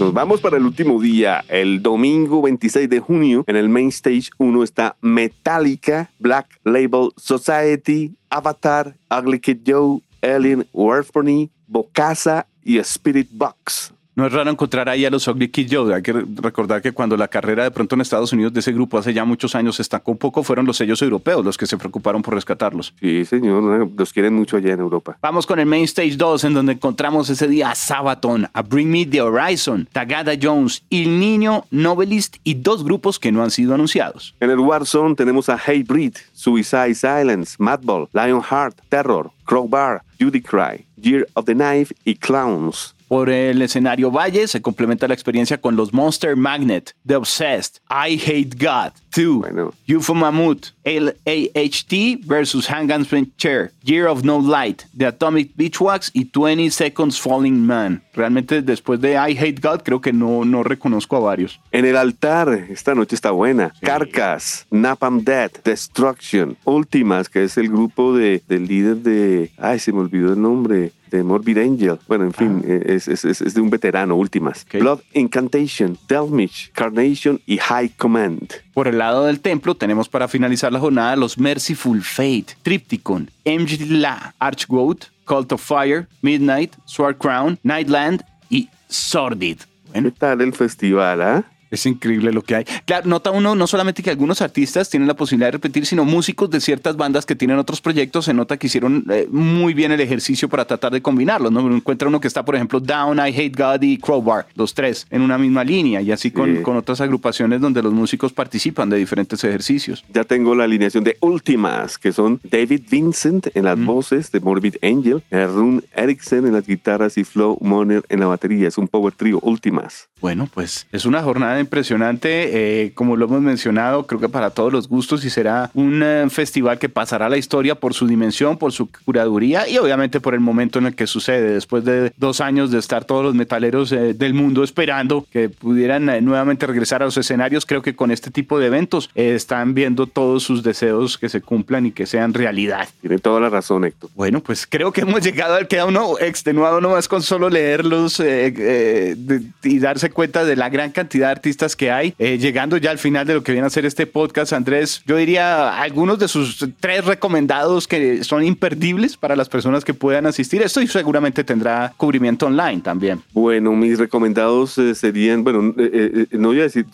Nos 0.00 0.14
vamos 0.14 0.40
para 0.40 0.56
el 0.56 0.64
último 0.64 0.98
día, 0.98 1.44
el 1.46 1.82
domingo 1.82 2.40
26 2.40 2.88
de 2.88 3.00
junio. 3.00 3.44
En 3.46 3.54
el 3.54 3.68
main 3.68 3.88
stage 3.88 4.30
1 4.38 4.62
está 4.64 4.96
Metallica, 5.02 6.10
Black 6.18 6.58
Label 6.64 7.10
Society, 7.18 8.14
Avatar, 8.30 8.96
Ugly 9.10 9.40
Kid 9.40 9.58
Joe, 9.66 10.00
Alien 10.22 10.66
Warfare, 10.72 11.50
Bocasa 11.66 12.46
y 12.64 12.78
Spirit 12.78 13.28
Box. 13.30 13.92
No 14.16 14.26
es 14.26 14.32
raro 14.32 14.50
encontrar 14.50 14.88
ahí 14.88 15.04
a 15.04 15.10
los 15.10 15.26
Ugly 15.28 15.48
Kid 15.48 15.68
Joe. 15.70 15.94
Hay 15.94 16.02
que 16.02 16.12
re- 16.12 16.24
recordar 16.42 16.82
que 16.82 16.92
cuando 16.92 17.16
la 17.16 17.28
carrera 17.28 17.62
de 17.62 17.70
pronto 17.70 17.94
en 17.94 18.00
Estados 18.00 18.32
Unidos 18.32 18.52
de 18.52 18.60
ese 18.60 18.72
grupo 18.72 18.98
hace 18.98 19.14
ya 19.14 19.24
muchos 19.24 19.54
años 19.54 19.76
se 19.76 19.82
estancó 19.82 20.10
un 20.10 20.18
poco, 20.18 20.42
fueron 20.42 20.66
los 20.66 20.76
sellos 20.76 21.00
europeos 21.00 21.44
los 21.44 21.56
que 21.56 21.66
se 21.66 21.76
preocuparon 21.78 22.20
por 22.20 22.34
rescatarlos. 22.34 22.92
Sí, 23.00 23.24
señor, 23.24 23.88
los 23.96 24.12
quieren 24.12 24.34
mucho 24.34 24.56
allá 24.56 24.72
en 24.74 24.80
Europa. 24.80 25.16
Vamos 25.22 25.46
con 25.46 25.58
el 25.60 25.66
Main 25.66 25.84
Stage 25.84 26.16
2, 26.16 26.44
en 26.44 26.54
donde 26.54 26.72
encontramos 26.72 27.30
ese 27.30 27.46
día 27.46 27.70
a 27.70 27.74
Sabaton, 27.74 28.48
a 28.52 28.62
Bring 28.62 28.90
Me 28.90 29.06
the 29.06 29.22
Horizon, 29.22 29.88
Tagada 29.92 30.32
Jones, 30.40 30.82
Il 30.90 31.18
Niño, 31.20 31.64
Novelist 31.70 32.36
y 32.42 32.54
dos 32.54 32.82
grupos 32.84 33.18
que 33.18 33.30
no 33.30 33.42
han 33.44 33.50
sido 33.52 33.74
anunciados. 33.74 34.34
En 34.40 34.50
el 34.50 34.58
Warzone 34.58 35.14
tenemos 35.14 35.48
a 35.48 35.54
Hatebreed, 35.54 36.14
Suicide 36.32 36.94
Silence, 36.96 37.54
Madball, 37.58 38.08
Lionheart, 38.12 38.76
Terror, 38.88 39.30
Crowbar, 39.44 40.02
Judy 40.20 40.40
Cry, 40.42 40.84
Year 41.00 41.26
of 41.34 41.44
the 41.46 41.54
Knife 41.54 41.94
y 42.04 42.16
Clowns. 42.16 42.94
Por 43.10 43.28
el 43.28 43.60
escenario 43.60 44.12
Valle 44.12 44.46
se 44.46 44.62
complementa 44.62 45.08
la 45.08 45.14
experiencia 45.14 45.60
con 45.60 45.74
los 45.74 45.92
Monster 45.92 46.36
Magnet, 46.36 46.94
The 47.04 47.16
Obsessed, 47.16 47.80
I 47.90 48.14
Hate 48.24 48.50
God, 48.56 48.92
2, 49.12 49.40
Bueno. 49.40 49.74
UFO 49.88 50.14
Mammoth, 50.14 50.68
LAHT 50.84 52.24
versus 52.24 52.68
Hangansman 52.70 53.32
Chair, 53.36 53.72
Year 53.82 54.06
of 54.06 54.22
No 54.22 54.40
Light, 54.40 54.82
The 54.96 55.06
Atomic 55.06 55.50
Beachwax 55.56 56.12
y 56.14 56.30
20 56.32 56.70
Seconds 56.70 57.20
Falling 57.20 57.66
Man. 57.66 58.00
Realmente 58.14 58.62
después 58.62 59.00
de 59.00 59.14
I 59.14 59.36
Hate 59.36 59.60
God 59.60 59.82
creo 59.82 60.00
que 60.00 60.12
no, 60.12 60.44
no 60.44 60.62
reconozco 60.62 61.16
a 61.16 61.18
varios. 61.20 61.58
En 61.72 61.86
el 61.86 61.96
altar, 61.96 62.66
esta 62.70 62.94
noche 62.94 63.16
está 63.16 63.32
buena. 63.32 63.72
Carcass, 63.80 64.68
Napalm 64.70 65.24
Death, 65.24 65.64
Destruction, 65.64 66.56
Ultimas, 66.64 67.28
que 67.28 67.42
es 67.42 67.58
el 67.58 67.70
grupo 67.70 68.16
de, 68.16 68.40
del 68.46 68.68
líder 68.68 68.98
de. 68.98 69.50
Ay, 69.58 69.80
se 69.80 69.92
me 69.92 69.98
olvidó 69.98 70.32
el 70.32 70.40
nombre. 70.40 70.92
De 71.10 71.22
Morbid 71.22 71.58
Angel. 71.58 71.98
Bueno, 72.06 72.24
en 72.24 72.32
fin, 72.32 72.62
eh, 72.66 72.82
es, 72.86 73.08
es- 73.08 73.24
es- 73.24 73.40
es 73.40 73.54
de 73.54 73.60
un 73.60 73.70
veterano, 73.70 74.14
Ultimas. 74.16 74.64
Ok. 74.66 74.80
Blood 74.80 75.00
Incantation, 75.14 75.98
Delmish, 76.08 76.70
Carnation 76.72 77.40
y 77.46 77.58
High 77.58 77.90
Command. 77.96 78.52
Por 78.74 78.86
el 78.88 78.98
lado 78.98 79.24
del 79.26 79.40
templo 79.40 79.74
tenemos 79.74 80.08
para 80.08 80.28
finalizar 80.28 80.72
la 80.72 80.78
jornada 80.80 81.16
los 81.16 81.38
Merciful 81.38 82.02
Fate, 82.02 82.46
Tripticon, 82.62 83.30
MG 83.44 83.86
La, 83.90 84.34
Archgoat, 84.38 85.06
Cult 85.24 85.52
of 85.52 85.62
Fire, 85.62 86.06
Midnight, 86.22 86.74
Sword 86.84 87.16
Crown, 87.18 87.58
Nightland 87.62 88.22
y 88.48 88.68
Sordid. 88.88 89.58
Bueno, 89.92 90.10
¿Qué 90.10 90.16
tal 90.18 90.40
el 90.40 90.52
festival, 90.52 91.22
ah? 91.22 91.44
Es 91.70 91.86
increíble 91.86 92.32
lo 92.32 92.42
que 92.42 92.56
hay. 92.56 92.64
Claro, 92.84 93.08
nota 93.08 93.30
uno 93.30 93.54
no 93.54 93.66
solamente 93.66 94.02
que 94.02 94.10
algunos 94.10 94.42
artistas 94.42 94.90
tienen 94.90 95.06
la 95.06 95.14
posibilidad 95.14 95.48
de 95.48 95.52
repetir, 95.52 95.86
sino 95.86 96.04
músicos 96.04 96.50
de 96.50 96.60
ciertas 96.60 96.96
bandas 96.96 97.26
que 97.26 97.36
tienen 97.36 97.58
otros 97.58 97.80
proyectos. 97.80 98.24
Se 98.24 98.34
nota 98.34 98.56
que 98.56 98.66
hicieron 98.66 99.04
eh, 99.10 99.28
muy 99.30 99.74
bien 99.74 99.92
el 99.92 100.00
ejercicio 100.00 100.48
para 100.48 100.64
tratar 100.64 100.92
de 100.92 101.00
combinarlos. 101.02 101.52
¿no? 101.52 101.60
Encuentra 101.74 102.08
uno 102.08 102.20
que 102.20 102.28
está, 102.28 102.44
por 102.44 102.54
ejemplo, 102.56 102.80
Down, 102.80 103.18
I 103.18 103.30
Hate 103.36 103.54
God 103.56 103.82
y 103.82 103.98
Crowbar, 103.98 104.46
los 104.54 104.74
tres 104.74 105.06
en 105.10 105.22
una 105.22 105.38
misma 105.38 105.64
línea, 105.64 106.00
y 106.02 106.10
así 106.12 106.30
con, 106.30 106.56
Sí. 106.56 106.62
con 106.62 106.76
otras 106.76 107.00
agrupaciones 107.00 107.60
donde 107.60 107.82
los 107.82 107.92
músicos 107.92 108.32
participan 108.32 108.90
de 108.90 108.96
diferentes 108.96 109.42
ejercicios. 109.44 110.04
Ya 110.12 110.24
tengo 110.24 110.54
la 110.54 110.64
alineación 110.64 111.04
de 111.04 111.16
Ultimas, 111.20 111.96
que 111.98 112.12
son 112.12 112.40
David 112.42 112.82
Vincent 112.90 113.48
en 113.54 113.64
las 113.64 113.78
voces 113.82 114.32
de 114.32 114.40
Morbid 114.40 114.74
Angel, 114.82 115.22
Rune 115.30 115.82
Erickson 115.94 116.46
en 116.46 116.54
las 116.54 116.66
guitarras 116.66 117.16
y 117.18 117.24
Flo 117.24 117.56
Moner 117.60 118.02
en 118.08 118.20
la 118.20 118.26
batería. 118.26 118.68
Es 118.68 118.78
un 118.78 118.88
power 118.88 119.12
trio 119.14 119.38
Ultimas. 119.42 120.08
Bueno, 120.20 120.48
pues 120.52 120.86
es 120.92 121.04
una 121.06 121.22
jornada 121.22 121.59
impresionante, 121.60 122.84
eh, 122.84 122.92
como 122.94 123.16
lo 123.16 123.26
hemos 123.26 123.40
mencionado, 123.40 124.06
creo 124.06 124.20
que 124.20 124.28
para 124.28 124.50
todos 124.50 124.72
los 124.72 124.88
gustos 124.88 125.24
y 125.24 125.30
será 125.30 125.70
un 125.74 126.02
eh, 126.02 126.26
festival 126.30 126.78
que 126.78 126.88
pasará 126.88 127.26
a 127.26 127.28
la 127.28 127.36
historia 127.36 127.74
por 127.74 127.94
su 127.94 128.06
dimensión, 128.06 128.56
por 128.58 128.72
su 128.72 128.88
curaduría 129.04 129.68
y 129.68 129.78
obviamente 129.78 130.20
por 130.20 130.34
el 130.34 130.40
momento 130.40 130.78
en 130.78 130.86
el 130.86 130.94
que 130.94 131.06
sucede, 131.06 131.52
después 131.54 131.84
de 131.84 132.12
dos 132.16 132.40
años 132.40 132.70
de 132.70 132.78
estar 132.78 133.04
todos 133.04 133.24
los 133.24 133.34
metaleros 133.34 133.92
eh, 133.92 134.14
del 134.14 134.34
mundo 134.34 134.64
esperando 134.64 135.26
que 135.30 135.48
pudieran 135.48 136.06
nuevamente 136.24 136.66
regresar 136.66 137.02
a 137.02 137.06
los 137.06 137.16
escenarios, 137.16 137.66
creo 137.66 137.82
que 137.82 137.94
con 137.94 138.10
este 138.10 138.30
tipo 138.30 138.58
de 138.58 138.66
eventos 138.66 139.10
están 139.14 139.74
viendo 139.74 140.06
todos 140.06 140.42
sus 140.42 140.62
deseos 140.62 141.18
que 141.18 141.28
se 141.28 141.40
cumplan 141.40 141.86
y 141.86 141.92
que 141.92 142.06
sean 142.06 142.34
realidad. 142.34 142.88
Tiene 143.00 143.18
toda 143.18 143.40
la 143.40 143.48
razón, 143.48 143.84
Héctor. 143.84 144.10
Bueno, 144.14 144.40
pues 144.40 144.66
creo 144.66 144.92
que 144.92 145.02
hemos 145.02 145.20
llegado 145.22 145.54
al 145.54 145.68
queda 145.68 145.86
uno 145.86 146.18
extenuado 146.20 146.80
nomás 146.80 147.08
con 147.08 147.22
solo 147.22 147.48
leerlos 147.50 148.18
de- 148.18 149.42
y 149.62 149.78
darse 149.78 150.10
cuenta 150.10 150.44
de 150.44 150.56
la 150.56 150.68
gran 150.68 150.90
cantidad 150.90 151.26
de 151.26 151.32
artistas 151.32 151.49
que 151.76 151.90
hay. 151.90 152.14
Eh, 152.18 152.38
llegando 152.38 152.76
ya 152.76 152.90
al 152.90 152.98
final 152.98 153.26
de 153.26 153.34
lo 153.34 153.42
que 153.42 153.52
viene 153.52 153.66
a 153.66 153.70
ser 153.70 153.84
este 153.86 154.06
podcast, 154.06 154.52
Andrés, 154.52 155.02
yo 155.06 155.16
diría 155.16 155.80
algunos 155.80 156.18
de 156.18 156.28
sus 156.28 156.64
tres 156.80 157.04
recomendados 157.04 157.86
que 157.86 158.22
son 158.24 158.44
imperdibles 158.44 159.16
para 159.16 159.36
las 159.36 159.48
personas 159.48 159.84
que 159.84 159.94
puedan 159.94 160.26
asistir. 160.26 160.62
Esto 160.62 160.80
y 160.80 160.86
seguramente 160.86 161.44
tendrá 161.44 161.92
cubrimiento 161.96 162.46
online 162.46 162.80
también. 162.82 163.20
Bueno, 163.32 163.72
mis 163.74 163.98
recomendados 163.98 164.78
eh, 164.78 164.94
serían, 164.94 165.44
bueno, 165.44 165.74
eh, 165.78 166.26
no 166.32 166.48
voy 166.48 166.60
a 166.60 166.64
decir, 166.64 166.86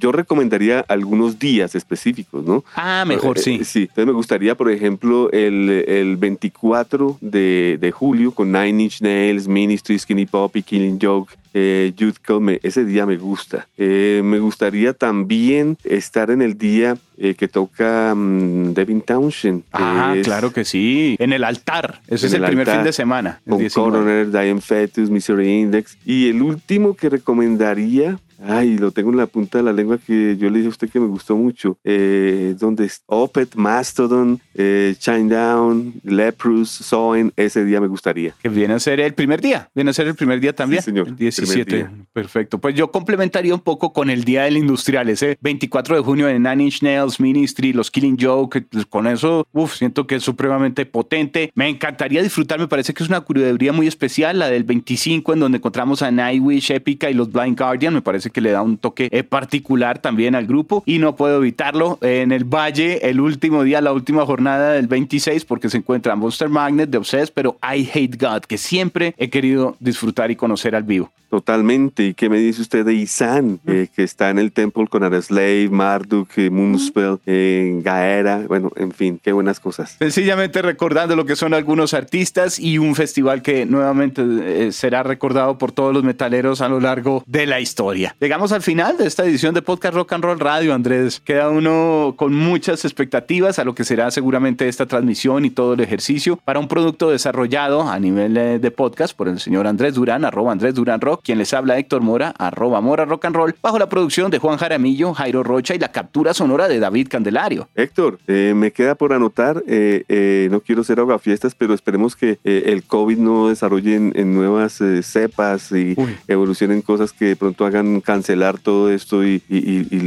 yo, 0.00 0.12
recomendaría 0.12 0.84
algunos 0.88 1.38
días 1.38 1.74
específicos, 1.74 2.44
¿no? 2.44 2.64
Ah, 2.76 3.04
mejor 3.06 3.38
sí. 3.38 3.64
Sí, 3.64 3.80
entonces 3.82 4.06
me 4.06 4.12
gustaría, 4.12 4.54
por 4.54 4.70
ejemplo, 4.70 5.30
el, 5.32 5.84
el 5.88 6.16
24 6.16 7.18
de, 7.20 7.78
de 7.80 7.90
julio 7.92 8.32
con 8.32 8.52
Nine 8.52 8.84
Inch 8.84 9.00
Nails, 9.00 9.48
Ministry, 9.48 9.98
Skinny 9.98 10.26
Pop 10.26 10.54
y 10.56 10.62
Killing 10.62 10.98
Joke. 11.00 11.34
Eh, 11.56 11.92
Youth 11.96 12.16
Cult, 12.26 12.40
me- 12.42 12.58
ese 12.64 12.84
día 12.84 13.06
me 13.06 13.16
gusta. 13.16 13.68
Eh, 13.78 13.93
me 14.24 14.38
gustaría 14.38 14.92
también 14.92 15.76
estar 15.84 16.30
en 16.30 16.42
el 16.42 16.56
día 16.58 16.96
eh, 17.16 17.34
que 17.34 17.48
toca 17.48 18.14
mm, 18.14 18.74
Devin 18.74 19.00
Townshend. 19.00 19.62
Ah, 19.72 20.14
es 20.16 20.26
claro 20.26 20.52
que 20.52 20.64
sí. 20.64 21.16
En 21.18 21.32
el 21.32 21.44
altar. 21.44 22.00
Ese 22.08 22.26
es 22.26 22.32
el, 22.32 22.42
el 22.42 22.48
primer 22.48 22.68
altar, 22.68 22.80
fin 22.80 22.84
de 22.84 22.92
semana. 22.92 23.40
Con 23.48 23.58
19. 23.58 23.90
Coroner, 23.90 24.30
Diane 24.30 24.60
Fetus, 24.60 25.10
Misery 25.10 25.60
Index. 25.60 25.96
Y 26.04 26.28
el 26.28 26.42
último 26.42 26.94
que 26.94 27.08
recomendaría, 27.08 28.18
ay, 28.42 28.78
lo 28.78 28.90
tengo 28.90 29.10
en 29.10 29.16
la 29.16 29.26
punta 29.26 29.58
de 29.58 29.64
la 29.64 29.72
lengua 29.72 29.98
que 29.98 30.36
yo 30.36 30.50
le 30.50 30.58
dije 30.58 30.66
a 30.66 30.70
usted 30.70 30.88
que 30.88 31.00
me 31.00 31.06
gustó 31.06 31.36
mucho, 31.36 31.78
eh, 31.84 32.54
donde 32.58 32.86
es 32.86 33.02
Opet, 33.06 33.54
Mastodon, 33.54 34.40
eh, 34.54 34.94
Shinedown, 34.98 35.94
Leprous, 36.04 36.70
Soen, 36.70 37.32
ese 37.36 37.64
día 37.64 37.80
me 37.80 37.86
gustaría. 37.86 38.34
Que 38.42 38.48
viene 38.48 38.74
a 38.74 38.78
ser 38.78 39.00
el 39.00 39.14
primer 39.14 39.40
día. 39.40 39.68
Viene 39.74 39.90
a 39.90 39.94
ser 39.94 40.06
el 40.06 40.14
primer 40.14 40.40
día 40.40 40.54
también. 40.54 40.82
Sí, 40.82 40.86
señor, 40.86 41.08
El 41.08 41.14
primer 41.14 41.34
17. 41.34 41.76
día. 41.76 41.92
Perfecto. 42.12 42.58
Pues 42.58 42.74
yo 42.74 42.90
complementaría 42.90 43.54
un 43.54 43.60
poco 43.60 43.92
con 43.92 44.10
el 44.10 44.24
Día 44.24 44.44
del 44.44 44.56
Industrial, 44.56 45.08
ese 45.08 45.38
24 45.40 45.96
de 45.96 46.02
junio 46.02 46.26
de 46.26 46.38
Nine 46.38 46.64
Inch 46.64 46.82
Nails, 46.82 47.20
Ministry, 47.20 47.72
los 47.72 47.90
Killing 47.90 48.16
Joke. 48.20 48.64
Con 48.88 49.06
eso, 49.06 49.46
uf, 49.52 49.74
siento 49.76 50.06
que 50.06 50.16
es 50.16 50.22
supremamente 50.22 50.86
potente. 50.86 51.50
Me 51.54 51.68
encantaría 51.68 52.22
disfrutar. 52.22 52.58
Me 52.58 52.68
parece 52.68 52.94
que 52.94 53.02
es 53.02 53.08
una 53.08 53.20
curaduría 53.20 53.72
muy 53.72 53.86
especial, 53.86 54.38
la 54.38 54.48
del 54.48 54.64
25, 54.64 55.32
en 55.32 55.40
donde 55.40 55.58
encontramos 55.58 56.02
a 56.02 56.10
Nightwish, 56.10 56.70
Epica 56.70 57.10
y 57.10 57.14
los 57.14 57.30
Blind 57.30 57.58
Guardian. 57.58 57.94
Me 57.94 58.02
parece 58.02 58.23
que 58.30 58.40
le 58.40 58.50
da 58.50 58.62
un 58.62 58.78
toque 58.78 59.08
eh, 59.10 59.22
particular 59.22 59.98
también 59.98 60.34
al 60.34 60.46
grupo. 60.46 60.82
Y 60.86 60.98
no 60.98 61.16
puedo 61.16 61.38
evitarlo. 61.38 61.98
En 62.00 62.32
el 62.32 62.44
Valle, 62.44 63.08
el 63.08 63.20
último 63.20 63.62
día, 63.64 63.80
la 63.80 63.92
última 63.92 64.24
jornada 64.26 64.72
del 64.72 64.86
26, 64.86 65.44
porque 65.44 65.68
se 65.68 65.78
encuentra 65.78 66.16
Monster 66.16 66.48
Magnet, 66.48 66.90
The 66.90 66.98
Obsessed, 66.98 67.32
pero 67.34 67.58
I 67.62 67.88
Hate 67.92 68.16
God, 68.18 68.42
que 68.42 68.58
siempre 68.58 69.14
he 69.18 69.30
querido 69.30 69.76
disfrutar 69.80 70.30
y 70.30 70.36
conocer 70.36 70.74
al 70.74 70.82
vivo. 70.82 71.10
Totalmente. 71.34 72.04
¿Y 72.06 72.14
qué 72.14 72.28
me 72.28 72.38
dice 72.38 72.62
usted 72.62 72.84
de 72.84 72.94
Isan, 72.94 73.58
eh, 73.66 73.88
que 73.92 74.04
está 74.04 74.30
en 74.30 74.38
el 74.38 74.52
templo 74.52 74.86
con 74.86 75.02
Areslave, 75.02 75.68
Marduk, 75.68 76.28
eh, 76.36 76.48
Moonspell, 76.48 77.18
eh, 77.26 77.80
Gaera? 77.82 78.44
Bueno, 78.46 78.70
en 78.76 78.92
fin, 78.92 79.18
qué 79.20 79.32
buenas 79.32 79.58
cosas. 79.58 79.96
Sencillamente 79.98 80.62
recordando 80.62 81.16
lo 81.16 81.26
que 81.26 81.34
son 81.34 81.52
algunos 81.52 81.92
artistas 81.92 82.60
y 82.60 82.78
un 82.78 82.94
festival 82.94 83.42
que 83.42 83.66
nuevamente 83.66 84.70
será 84.70 85.02
recordado 85.02 85.58
por 85.58 85.72
todos 85.72 85.92
los 85.92 86.04
metaleros 86.04 86.60
a 86.60 86.68
lo 86.68 86.78
largo 86.78 87.24
de 87.26 87.46
la 87.46 87.58
historia. 87.58 88.13
Llegamos 88.20 88.52
al 88.52 88.62
final 88.62 88.96
de 88.96 89.06
esta 89.06 89.24
edición 89.24 89.54
de 89.54 89.62
Podcast 89.62 89.94
Rock 89.94 90.12
and 90.12 90.24
Roll 90.24 90.40
Radio, 90.40 90.74
Andrés. 90.74 91.20
Queda 91.20 91.50
uno 91.50 92.14
con 92.16 92.34
muchas 92.34 92.84
expectativas 92.84 93.58
a 93.58 93.64
lo 93.64 93.74
que 93.74 93.84
será 93.84 94.10
seguramente 94.10 94.68
esta 94.68 94.86
transmisión 94.86 95.44
y 95.44 95.50
todo 95.50 95.74
el 95.74 95.80
ejercicio 95.80 96.36
para 96.36 96.58
un 96.58 96.68
producto 96.68 97.10
desarrollado 97.10 97.82
a 97.88 97.98
nivel 97.98 98.34
de 98.34 98.70
podcast 98.70 99.16
por 99.16 99.28
el 99.28 99.40
señor 99.40 99.66
Andrés 99.66 99.94
Durán, 99.94 100.24
arroba 100.24 100.52
Andrés 100.52 100.74
Durán 100.74 101.00
Rock 101.00 101.24
quien 101.24 101.38
les 101.38 101.54
habla 101.54 101.78
Héctor 101.78 102.02
Mora, 102.02 102.34
arroba 102.38 102.80
Mora 102.80 103.04
Rock 103.04 103.24
and 103.24 103.36
Roll, 103.36 103.54
bajo 103.62 103.78
la 103.78 103.88
producción 103.88 104.30
de 104.30 104.38
Juan 104.38 104.58
Jaramillo, 104.58 105.14
Jairo 105.14 105.42
Rocha 105.42 105.74
y 105.74 105.78
la 105.78 105.90
captura 105.90 106.34
sonora 106.34 106.68
de 106.68 106.78
David 106.78 107.08
Candelario. 107.08 107.68
Héctor, 107.74 108.18
eh, 108.26 108.52
me 108.54 108.72
queda 108.72 108.94
por 108.94 109.12
anotar, 109.12 109.62
eh, 109.66 110.04
eh, 110.08 110.48
no 110.50 110.60
quiero 110.60 110.84
ser 110.84 110.94
fiestas, 111.20 111.54
pero 111.54 111.74
esperemos 111.74 112.16
que 112.16 112.38
el 112.44 112.84
COVID 112.84 113.18
no 113.18 113.48
desarrolle 113.48 113.96
en, 113.96 114.34
nuevas 114.34 114.80
cepas 115.02 115.70
y 115.72 115.94
evolucionen 116.28 116.82
cosas 116.82 117.12
que 117.12 117.26
de 117.26 117.36
pronto 117.36 117.66
hagan 117.66 118.00
cancelar 118.04 118.58
todo 118.58 118.90
esto 118.90 119.24
y, 119.24 119.42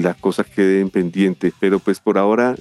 la 0.02 0.14
cosa 0.14 0.44
quede 0.44 0.86
pendiente. 0.88 1.52
Pero 1.60 1.80
pues 1.80 2.00
por 2.00 2.18
ahora, 2.18 2.56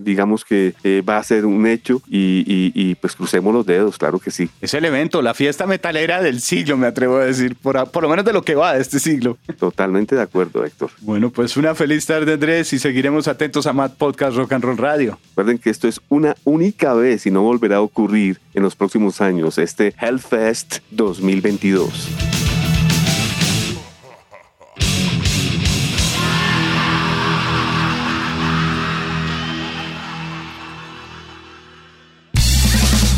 digamos 0.00 0.44
que 0.44 0.74
va 1.08 1.18
a 1.18 1.22
ser 1.22 1.46
un 1.46 1.66
hecho 1.66 2.02
y, 2.08 2.94
pues 2.96 3.14
crucemos 3.14 3.54
los 3.54 3.66
dedos, 3.66 3.98
claro 3.98 4.18
que 4.18 4.30
sí. 4.30 4.50
Es 4.60 4.74
el 4.74 4.84
evento, 4.84 5.22
la 5.22 5.34
fiesta 5.34 5.66
metalera 5.66 6.22
del 6.22 6.40
siglo, 6.40 6.76
me 6.76 6.86
atrevo 6.86 7.16
a 7.16 7.24
decir, 7.24 7.56
por, 7.56 7.90
por 7.90 8.02
lo 8.02 8.08
menos 8.08 8.24
de 8.24 8.32
lo 8.32 8.42
que 8.42 8.54
va 8.54 8.74
de 8.74 8.82
este 8.82 8.98
siglo. 8.98 9.38
Totalmente 9.58 10.16
de 10.16 10.22
acuerdo, 10.22 10.64
Héctor. 10.64 10.90
Bueno, 11.00 11.30
pues 11.30 11.56
una 11.56 11.74
feliz 11.74 12.06
tarde, 12.06 12.34
Andrés, 12.34 12.72
y 12.72 12.78
seguiremos 12.78 13.28
atentos 13.28 13.66
a 13.66 13.72
Mad 13.72 13.92
Podcast 13.92 14.36
Rock 14.36 14.52
and 14.52 14.64
Roll 14.64 14.78
Radio. 14.78 15.18
Recuerden 15.30 15.58
que 15.58 15.70
esto 15.70 15.88
es 15.88 16.00
una 16.08 16.34
única 16.44 16.94
vez 16.94 17.26
y 17.26 17.30
no 17.30 17.42
volverá 17.42 17.76
a 17.76 17.80
ocurrir 17.82 18.40
en 18.54 18.62
los 18.62 18.76
próximos 18.76 19.20
años, 19.20 19.58
este 19.58 19.94
Hellfest 20.00 20.78
2022. 20.90 22.49